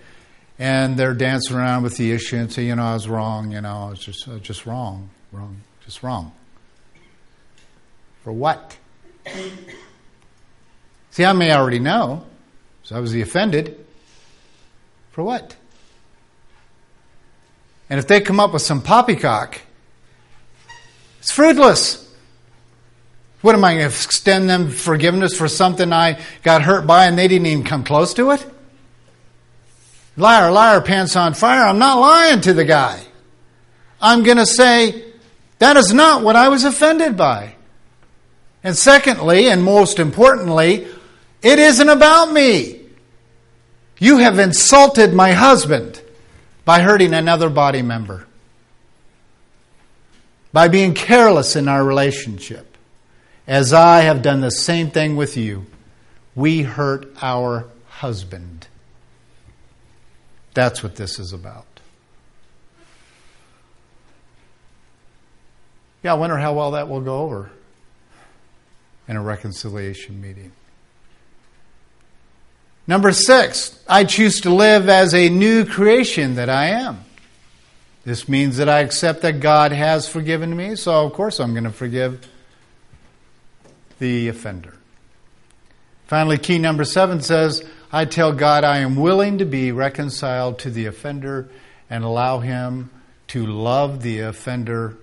and 0.59 0.97
they're 0.97 1.13
dancing 1.13 1.55
around 1.55 1.83
with 1.83 1.99
the 1.99 2.13
issue 2.13 2.37
and 2.37 2.51
say, 2.51 2.65
you 2.65 2.75
know, 2.75 2.83
I 2.83 2.95
was 2.95 3.11
wrong, 3.11 3.53
you 3.53 3.61
know, 3.61 3.89
I 3.89 3.91
was 3.91 3.99
just, 3.99 4.27
just 4.41 4.65
wrong, 4.65 5.11
wrong, 5.33 5.61
just 5.85 6.03
wrong. 6.03 6.33
For 8.25 8.33
what? 8.33 8.79
See, 11.13 11.25
I 11.25 11.33
may 11.33 11.53
already 11.53 11.79
know, 11.79 12.25
so 12.83 12.97
I 12.97 13.01
was 13.01 13.13
the 13.13 13.21
offended. 13.21 13.85
For 15.13 15.23
what? 15.23 15.55
And 17.91 17.99
if 17.99 18.07
they 18.07 18.23
come 18.23 18.41
up 18.41 18.55
with 18.55 18.63
some 18.63 18.81
poppycock, 18.81 19.61
it's 21.21 21.31
fruitless. 21.31 22.11
What 23.43 23.55
am 23.55 23.65
I 23.65 23.75
going 23.75 23.91
to 23.91 23.95
extend 23.95 24.49
them 24.49 24.71
forgiveness 24.71 25.37
for 25.37 25.49
something 25.49 25.93
I 25.93 26.19
got 26.43 26.63
hurt 26.63 26.87
by 26.87 27.07
and 27.07 27.19
they 27.19 27.29
didn't 27.29 27.47
even 27.47 27.65
come 27.65 27.85
close 27.85 28.15
to 28.15 28.31
it? 28.31 28.47
Liar, 30.17 30.51
liar, 30.51 30.81
pants 30.81 31.15
on 31.17 31.35
fire. 31.35 31.65
I'm 31.65 31.79
not 31.79 31.99
lying 31.99 32.41
to 32.43 32.55
the 32.55 32.65
guy. 32.65 33.05
I'm 34.01 34.23
going 34.23 34.39
to 34.39 34.47
say, 34.47 35.13
that 35.59 35.77
is 35.77 35.93
not 35.93 36.23
what 36.23 36.37
I 36.37 36.49
was 36.49 36.65
offended 36.65 37.17
by. 37.17 37.57
And 38.65 38.77
secondly, 38.77 39.49
and 39.49 39.63
most 39.63 39.99
importantly, 39.99 40.87
it 41.43 41.59
isn't 41.59 41.89
about 41.89 42.33
me. 42.33 42.81
You 43.99 44.19
have 44.19 44.39
insulted 44.39 45.13
my 45.13 45.33
husband 45.33 46.01
by 46.65 46.81
hurting 46.81 47.15
another 47.15 47.49
body 47.49 47.83
member, 47.83 48.27
by 50.53 50.69
being 50.69 50.95
careless 50.95 51.57
in 51.57 51.69
our 51.69 51.85
relationship, 51.85 52.77
as 53.47 53.73
I 53.73 54.03
have 54.03 54.23
done 54.23 54.41
the 54.41 54.51
same 54.51 54.91
thing 54.91 55.17
with 55.17 55.37
you. 55.37 55.67
We 56.35 56.63
hurt 56.63 57.13
our 57.21 57.69
husband. 57.89 58.67
That's 60.55 60.83
what 60.83 60.97
this 60.97 61.19
is 61.19 61.33
about. 61.33 61.67
Yeah, 66.03 66.13
I 66.13 66.15
wonder 66.15 66.37
how 66.37 66.55
well 66.55 66.73
that 66.73 66.89
will 66.89 67.01
go 67.01 67.21
over 67.23 67.51
in 69.07 69.17
a 69.17 69.23
reconciliation 69.23 70.21
meeting. 70.21 70.53
Number 72.87 73.13
six, 73.13 73.79
I 73.89 74.05
choose 74.05 74.41
to 74.41 74.51
live 74.51 74.89
as 74.89 75.15
a 75.15 75.29
new 75.29 75.65
creation 75.65 76.35
that 76.35 76.49
I 76.49 76.69
am. 76.69 77.05
This 78.05 78.29
means 78.29 78.57
that 78.57 78.69
I 78.69 78.81
accept 78.81 79.23
that 79.23 79.39
God 79.39 79.71
has 79.71 80.09
forgiven 80.09 80.57
me, 80.57 80.75
so 80.75 81.07
of 81.07 81.13
course 81.13 81.39
I'm 81.39 81.53
going 81.53 81.65
to 81.65 81.71
forgive 81.71 82.29
the 84.01 84.29
offender. 84.29 84.75
Finally, 86.09 86.39
key 86.39 86.59
number 86.59 86.85
seven 86.85 87.23
says, 87.23 87.65
I 87.93 88.05
tell 88.05 88.33
God 88.33 88.65
I 88.65 88.79
am 88.79 88.97
willing 88.97 89.39
to 89.39 89.45
be 89.45 89.71
reconciled 89.71 90.59
to 90.61 90.71
the 90.71 90.87
offender 90.87 91.49
and 91.89 92.03
allow 92.03 92.41
him 92.41 92.91
to 93.29 93.47
love 93.47 94.03
the 94.03 94.21
offender 94.21 94.97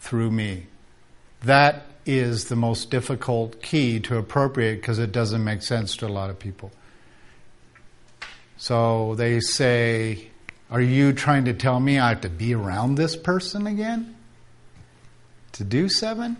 through 0.00 0.30
me. 0.30 0.66
That 1.42 1.86
is 2.04 2.46
the 2.46 2.56
most 2.56 2.90
difficult 2.90 3.62
key 3.62 4.00
to 4.00 4.16
appropriate 4.16 4.76
because 4.76 4.98
it 4.98 5.12
doesn't 5.12 5.42
make 5.42 5.62
sense 5.62 5.96
to 5.96 6.06
a 6.06 6.08
lot 6.08 6.30
of 6.30 6.38
people. 6.38 6.70
So 8.56 9.14
they 9.14 9.40
say, 9.40 10.28
Are 10.70 10.80
you 10.80 11.12
trying 11.12 11.44
to 11.46 11.54
tell 11.54 11.80
me 11.80 11.98
I 11.98 12.10
have 12.10 12.20
to 12.22 12.28
be 12.28 12.54
around 12.54 12.96
this 12.96 13.16
person 13.16 13.66
again? 13.66 14.16
To 15.52 15.64
do 15.64 15.88
7 15.88 16.36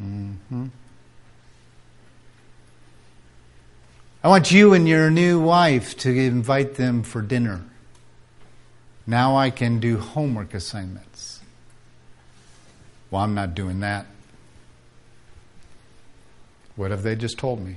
Mm-hmm. 0.00 0.66
I 4.22 4.28
want 4.28 4.50
you 4.50 4.74
and 4.74 4.88
your 4.88 5.10
new 5.10 5.40
wife 5.40 5.96
to 5.98 6.10
invite 6.10 6.74
them 6.74 7.02
for 7.02 7.22
dinner. 7.22 7.62
Now 9.06 9.36
I 9.36 9.50
can 9.50 9.78
do 9.78 9.98
homework 9.98 10.52
assignments. 10.52 11.40
Well, 13.10 13.22
I'm 13.22 13.34
not 13.34 13.54
doing 13.54 13.80
that. 13.80 14.06
What 16.76 16.90
have 16.90 17.02
they 17.02 17.16
just 17.16 17.38
told 17.38 17.60
me? 17.60 17.76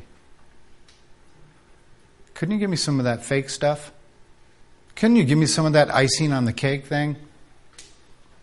Couldn't 2.34 2.54
you 2.54 2.60
give 2.60 2.70
me 2.70 2.78
some 2.78 3.00
of 3.00 3.06
that 3.06 3.24
fake 3.24 3.50
stuff? 3.50 3.92
Couldn't 4.96 5.16
you 5.16 5.24
give 5.24 5.38
me 5.38 5.46
some 5.46 5.66
of 5.66 5.74
that 5.74 5.94
icing 5.94 6.32
on 6.32 6.46
the 6.46 6.54
cake 6.54 6.86
thing? 6.86 7.16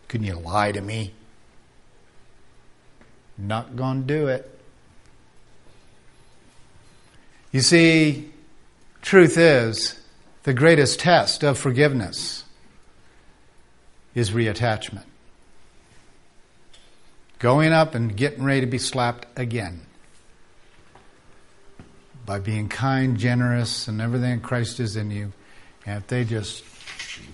Couldn't 0.09 0.27
you 0.27 0.35
lie 0.35 0.73
to 0.73 0.81
me? 0.81 1.13
Not 3.39 3.77
to 3.77 4.03
do 4.07 4.29
it. 4.29 4.59
You 7.53 7.61
see, 7.61 8.31
truth 9.03 9.39
is, 9.39 9.99
the 10.43 10.55
greatest 10.55 11.01
test 11.01 11.43
of 11.43 11.59
forgiveness 11.59 12.45
is 14.15 14.31
reattachment. 14.31 15.05
Going 17.39 17.73
up 17.73 17.95
and 17.95 18.17
getting 18.17 18.45
ready 18.45 18.61
to 18.63 18.67
be 18.67 18.79
slapped 18.79 19.27
again. 19.37 19.86
By 22.27 22.41
being 22.41 22.69
kind, 22.69 23.17
generous, 23.17 23.89
and 23.89 24.01
everything 24.01 24.41
Christ 24.41 24.81
is 24.81 24.97
in 24.97 25.11
you. 25.11 25.33
And 25.87 25.99
if 25.99 26.09
they 26.09 26.25
just 26.25 26.65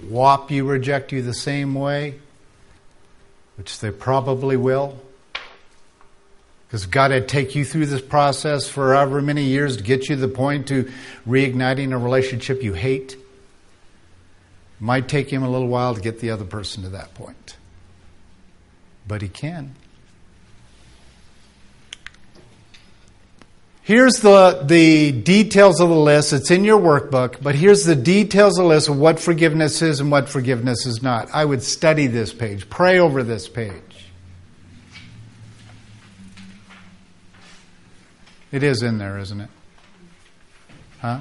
whop 0.09 0.50
you, 0.50 0.64
reject 0.64 1.12
you 1.12 1.23
the 1.23 1.35
same 1.35 1.75
way, 1.75 2.21
which 3.56 3.81
they 3.81 3.90
probably 3.90 4.56
will, 4.56 5.00
because 6.66 6.87
God 6.87 7.10
had 7.10 7.29
take 7.29 7.54
you 7.54 7.64
through 7.64 7.87
this 7.87 8.00
process 8.00 8.66
for 8.66 8.94
however 8.94 9.21
many 9.21 9.44
years 9.44 9.77
to 9.77 9.83
get 9.83 10.08
you 10.08 10.16
to 10.16 10.21
the 10.21 10.29
point 10.29 10.69
to 10.69 10.90
reigniting 11.29 11.92
a 11.92 11.98
relationship 11.98 12.62
you 12.62 12.73
hate. 12.73 13.12
It 13.12 13.21
might 14.81 15.06
take 15.06 15.31
him 15.31 15.42
a 15.42 15.50
little 15.50 15.69
while 15.69 15.94
to 15.94 16.00
get 16.00 16.21
the 16.21 16.31
other 16.31 16.46
person 16.46 16.83
to 16.83 16.88
that 16.90 17.14
point. 17.14 17.56
But 19.06 19.21
he 19.21 19.29
can. 19.29 19.75
Here's 23.85 24.20
the, 24.20 24.62
the 24.64 25.10
details 25.10 25.80
of 25.80 25.88
the 25.88 25.96
list. 25.96 26.33
It's 26.33 26.52
in 26.52 26.62
your 26.62 26.80
workbook, 26.80 27.42
but 27.42 27.56
here's 27.56 27.85
the 27.85 27.96
details 27.96 28.56
of 28.56 28.62
the 28.62 28.68
list 28.68 28.88
of 28.88 28.96
what 28.96 29.18
forgiveness 29.18 29.83
is 29.83 29.98
and 29.98 30.08
what 30.08 30.28
forgiveness 30.28 30.87
is 30.87 31.02
not. 31.02 31.28
I 31.35 31.44
would 31.44 31.64
study 31.64 32.06
this 32.06 32.33
page, 32.33 32.70
pray 32.70 33.00
over 33.00 33.24
this 33.24 33.48
page. 33.48 34.06
It 38.52 38.62
is 38.62 38.83
in 38.83 38.98
there, 38.98 39.18
isn't 39.18 39.40
it? 39.40 39.50
Huh? 41.00 41.20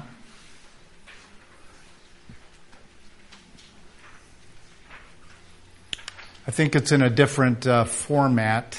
I 6.46 6.50
think 6.52 6.76
it's 6.76 6.92
in 6.92 7.02
a 7.02 7.10
different 7.10 7.66
uh, 7.66 7.84
format. 7.84 8.74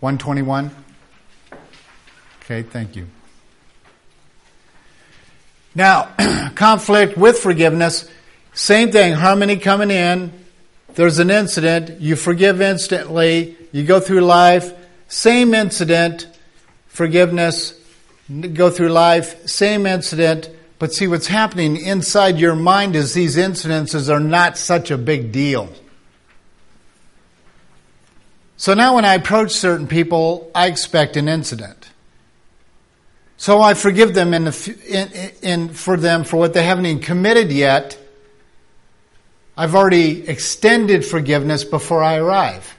121? 0.00 0.83
Okay, 2.44 2.62
thank 2.62 2.94
you. 2.94 3.06
Now, 5.74 6.10
conflict 6.54 7.16
with 7.16 7.38
forgiveness, 7.38 8.08
same 8.52 8.92
thing, 8.92 9.14
harmony 9.14 9.56
coming 9.56 9.90
in. 9.90 10.30
There's 10.94 11.18
an 11.18 11.30
incident, 11.30 12.00
you 12.00 12.16
forgive 12.16 12.60
instantly, 12.60 13.56
you 13.72 13.84
go 13.84 13.98
through 13.98 14.20
life, 14.20 14.72
same 15.08 15.54
incident, 15.54 16.28
forgiveness, 16.86 17.72
go 18.52 18.70
through 18.70 18.90
life, 18.90 19.48
same 19.48 19.86
incident, 19.86 20.50
but 20.78 20.92
see 20.92 21.06
what's 21.08 21.26
happening 21.26 21.76
inside 21.76 22.38
your 22.38 22.54
mind 22.54 22.94
is 22.94 23.14
these 23.14 23.36
incidences 23.36 24.08
are 24.08 24.20
not 24.20 24.58
such 24.58 24.90
a 24.90 24.98
big 24.98 25.32
deal. 25.32 25.72
So 28.56 28.74
now 28.74 28.96
when 28.96 29.04
I 29.04 29.14
approach 29.14 29.52
certain 29.52 29.88
people, 29.88 30.50
I 30.54 30.66
expect 30.66 31.16
an 31.16 31.26
incident. 31.26 31.83
So 33.44 33.60
I 33.60 33.74
forgive 33.74 34.14
them 34.14 34.32
in, 34.32 34.44
the, 34.44 34.78
in, 34.88 35.32
in, 35.42 35.68
for 35.68 35.98
them 35.98 36.24
for 36.24 36.38
what 36.38 36.54
they 36.54 36.62
haven't 36.62 36.86
even 36.86 37.02
committed 37.02 37.52
yet. 37.52 37.98
I've 39.54 39.74
already 39.74 40.26
extended 40.26 41.04
forgiveness 41.04 41.62
before 41.62 42.02
I 42.02 42.16
arrive. 42.16 42.74